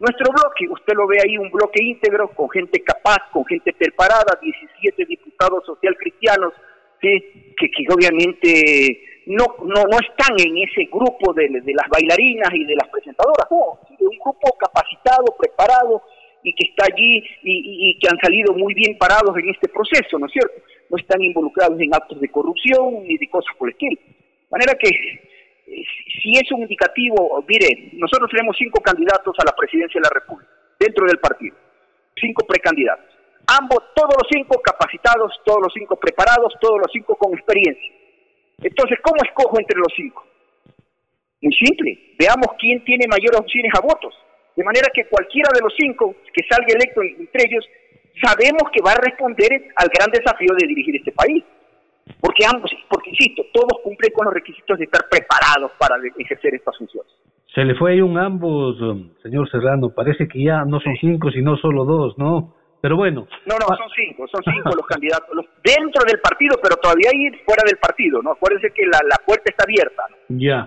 Nuestro 0.00 0.32
bloque, 0.32 0.66
usted 0.68 0.94
lo 0.96 1.06
ve 1.06 1.18
ahí, 1.22 1.38
un 1.38 1.50
bloque 1.50 1.82
íntegro, 1.82 2.28
con 2.30 2.48
gente 2.50 2.80
capaz, 2.80 3.30
con 3.32 3.44
gente 3.44 3.72
preparada, 3.72 4.38
17 4.40 5.04
diputados 5.04 5.64
social 5.66 5.96
cristianos, 5.96 6.52
que, 7.00 7.54
que 7.56 7.94
obviamente 7.94 9.02
no, 9.30 9.46
no, 9.62 9.82
no 9.86 9.98
están 10.02 10.34
en 10.38 10.58
ese 10.58 10.90
grupo 10.90 11.32
de, 11.32 11.48
las 11.50 11.88
bailarinas 11.88 12.50
y 12.52 12.64
de 12.64 12.74
las 12.74 12.88
presentadoras, 12.88 13.46
no, 13.50 13.78
un 14.00 14.18
grupo 14.18 14.56
capacitado, 14.58 15.24
preparado 15.38 16.02
y 16.42 16.52
que 16.52 16.66
está 16.68 16.86
allí 16.90 17.22
y, 17.42 17.90
y, 17.90 17.98
que 18.00 18.08
han 18.10 18.18
salido 18.18 18.54
muy 18.54 18.74
bien 18.74 18.98
parados 18.98 19.36
en 19.38 19.50
este 19.50 19.68
proceso, 19.68 20.18
¿no 20.18 20.26
es 20.26 20.32
cierto? 20.32 20.54
No 20.88 20.96
están 20.96 21.22
involucrados 21.22 21.78
en 21.78 21.94
actos 21.94 22.20
de 22.20 22.28
corrupción 22.28 23.04
ni 23.06 23.16
de 23.18 23.28
cosas 23.28 23.54
por 23.56 23.68
el 23.68 23.74
estilo. 23.74 24.00
De 24.00 24.50
manera 24.50 24.74
que 24.74 24.90
si 26.22 26.32
es 26.32 26.50
un 26.50 26.62
indicativo, 26.62 27.44
mire, 27.46 27.90
nosotros 27.92 28.28
tenemos 28.32 28.56
cinco 28.58 28.80
candidatos 28.80 29.36
a 29.38 29.44
la 29.44 29.54
presidencia 29.54 30.00
de 30.00 30.08
la 30.08 30.20
República, 30.20 30.50
dentro 30.78 31.06
del 31.06 31.18
partido, 31.18 31.54
cinco 32.16 32.44
precandidatos. 32.46 33.14
Ambos, 33.46 33.78
todos 33.94 34.14
los 34.18 34.28
cinco 34.30 34.60
capacitados, 34.60 35.38
todos 35.44 35.60
los 35.62 35.72
cinco 35.72 35.94
preparados, 35.96 36.54
todos 36.60 36.78
los 36.78 36.90
cinco 36.92 37.14
con 37.14 37.32
experiencia. 37.34 37.99
Entonces, 38.62 38.98
¿cómo 39.02 39.16
escojo 39.24 39.58
entre 39.58 39.78
los 39.78 39.92
cinco? 39.96 40.24
Muy 41.42 41.52
simple, 41.54 42.16
veamos 42.18 42.48
quién 42.58 42.84
tiene 42.84 43.06
mayores 43.08 43.40
opciones 43.40 43.72
a 43.76 43.80
votos. 43.80 44.14
De 44.56 44.64
manera 44.64 44.88
que 44.92 45.06
cualquiera 45.06 45.48
de 45.54 45.62
los 45.62 45.72
cinco 45.78 46.14
que 46.34 46.44
salga 46.48 46.74
electo 46.74 47.00
entre 47.02 47.48
ellos, 47.48 47.64
sabemos 48.22 48.68
que 48.72 48.82
va 48.84 48.92
a 48.92 49.00
responder 49.00 49.72
al 49.76 49.88
gran 49.88 50.10
desafío 50.12 50.52
de 50.58 50.66
dirigir 50.66 50.96
este 50.96 51.12
país. 51.12 51.42
Porque 52.20 52.44
ambos, 52.44 52.70
porque 52.88 53.10
insisto, 53.10 53.44
todos 53.52 53.80
cumplen 53.84 54.12
con 54.12 54.26
los 54.26 54.34
requisitos 54.34 54.78
de 54.78 54.84
estar 54.84 55.08
preparados 55.08 55.70
para 55.78 55.96
ejercer 56.18 56.54
estas 56.54 56.76
funciones. 56.76 57.12
Se 57.54 57.64
le 57.64 57.74
fue 57.74 57.92
ahí 57.92 58.00
un 58.00 58.18
ambos, 58.18 58.76
señor 59.22 59.48
Serrano. 59.50 59.90
Parece 59.94 60.28
que 60.28 60.42
ya 60.42 60.64
no 60.64 60.80
son 60.80 60.94
cinco, 61.00 61.30
sino 61.30 61.56
solo 61.56 61.84
dos, 61.84 62.18
¿no? 62.18 62.54
Pero 62.80 62.96
bueno. 62.96 63.26
No, 63.46 63.54
no, 63.58 63.66
son 63.76 63.88
cinco, 63.94 64.26
son 64.28 64.42
cinco 64.44 64.70
los 64.74 64.86
candidatos, 64.86 65.28
los 65.34 65.46
dentro 65.62 66.02
del 66.06 66.20
partido, 66.20 66.56
pero 66.62 66.76
todavía 66.76 67.10
hay 67.12 67.30
fuera 67.44 67.62
del 67.66 67.76
partido, 67.76 68.22
¿no? 68.22 68.32
Acuérdense 68.32 68.72
que 68.74 68.84
la, 68.86 68.98
la 69.08 69.16
puerta 69.24 69.44
está 69.46 69.64
abierta. 69.64 70.02
Ya. 70.28 70.66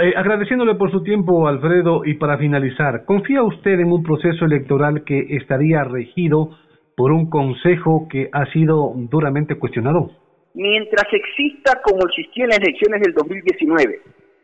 Eh, 0.00 0.14
agradeciéndole 0.16 0.74
por 0.76 0.90
su 0.90 1.02
tiempo, 1.02 1.46
Alfredo, 1.46 2.04
y 2.06 2.14
para 2.14 2.38
finalizar, 2.38 3.04
¿confía 3.04 3.42
usted 3.42 3.78
en 3.78 3.92
un 3.92 4.02
proceso 4.02 4.46
electoral 4.46 5.04
que 5.04 5.36
estaría 5.36 5.84
regido 5.84 6.56
por 6.96 7.12
un 7.12 7.28
consejo 7.28 8.06
que 8.10 8.30
ha 8.32 8.46
sido 8.52 8.92
duramente 8.96 9.58
cuestionado? 9.58 10.10
mientras 10.54 11.06
exista, 11.12 11.80
como 11.82 12.06
existió 12.06 12.44
en 12.44 12.50
las 12.50 12.58
elecciones 12.58 13.00
del 13.02 13.14
2019, 13.14 14.00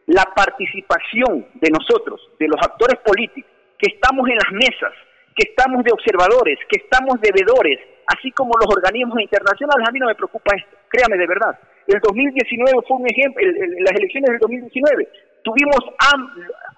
la 0.06 0.24
participación 0.34 1.46
de 1.54 1.70
nosotros, 1.70 2.20
de 2.38 2.48
los 2.48 2.60
actores 2.62 2.98
políticos, 3.04 3.50
que 3.78 3.92
estamos 3.94 4.28
en 4.28 4.36
las 4.36 4.52
mesas, 4.52 4.92
que 5.38 5.54
estamos 5.54 5.84
de 5.84 5.94
observadores, 5.94 6.58
que 6.68 6.82
estamos 6.82 7.20
de 7.22 7.30
vedores, 7.30 7.78
así 8.10 8.32
como 8.32 8.50
los 8.58 8.66
organismos 8.74 9.22
internacionales, 9.22 9.86
a 9.86 9.92
mí 9.92 10.00
no 10.00 10.10
me 10.10 10.18
preocupa 10.18 10.56
esto, 10.56 10.74
créame 10.90 11.16
de 11.16 11.28
verdad. 11.30 11.54
El 11.86 12.00
2019 12.02 12.82
fue 12.88 12.96
un 12.98 13.06
ejemplo, 13.06 13.38
las 13.86 13.94
elecciones 13.94 14.30
del 14.34 14.38
2019, 14.42 15.08
tuvimos, 15.44 15.78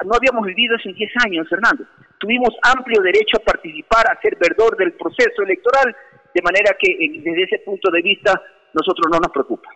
no 0.04 0.12
habíamos 0.12 0.44
vivido 0.44 0.76
eso 0.76 0.90
en 0.90 0.94
10 0.94 1.10
años, 1.24 1.48
Fernando, 1.48 1.84
tuvimos 2.18 2.52
amplio 2.60 3.00
derecho 3.00 3.40
a 3.40 3.44
participar, 3.48 4.04
a 4.12 4.20
ser 4.20 4.36
verdor 4.36 4.76
del 4.76 4.92
proceso 4.92 5.40
electoral, 5.42 5.96
de 6.34 6.42
manera 6.42 6.76
que 6.78 6.92
desde 7.24 7.42
ese 7.42 7.58
punto 7.64 7.90
de 7.90 8.02
vista 8.02 8.36
nosotros 8.74 9.08
no 9.10 9.18
nos 9.18 9.32
preocupa. 9.32 9.70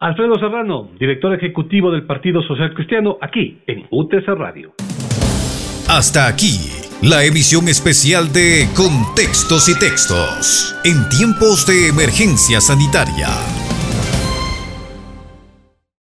Alfredo 0.00 0.34
Serrano, 0.40 0.90
director 0.98 1.34
ejecutivo 1.34 1.92
del 1.92 2.06
Partido 2.06 2.40
Social 2.40 2.72
Cristiano, 2.72 3.18
aquí 3.20 3.62
en 3.66 3.86
UTC 3.90 4.26
Radio. 4.28 4.72
Hasta 5.90 6.26
aquí 6.26 6.89
la 7.02 7.24
emisión 7.24 7.68
especial 7.68 8.32
de 8.32 8.68
Contextos 8.74 9.68
y 9.68 9.74
Textos 9.74 10.74
en 10.84 11.08
tiempos 11.08 11.64
de 11.66 11.88
emergencia 11.88 12.60
sanitaria. 12.60 13.69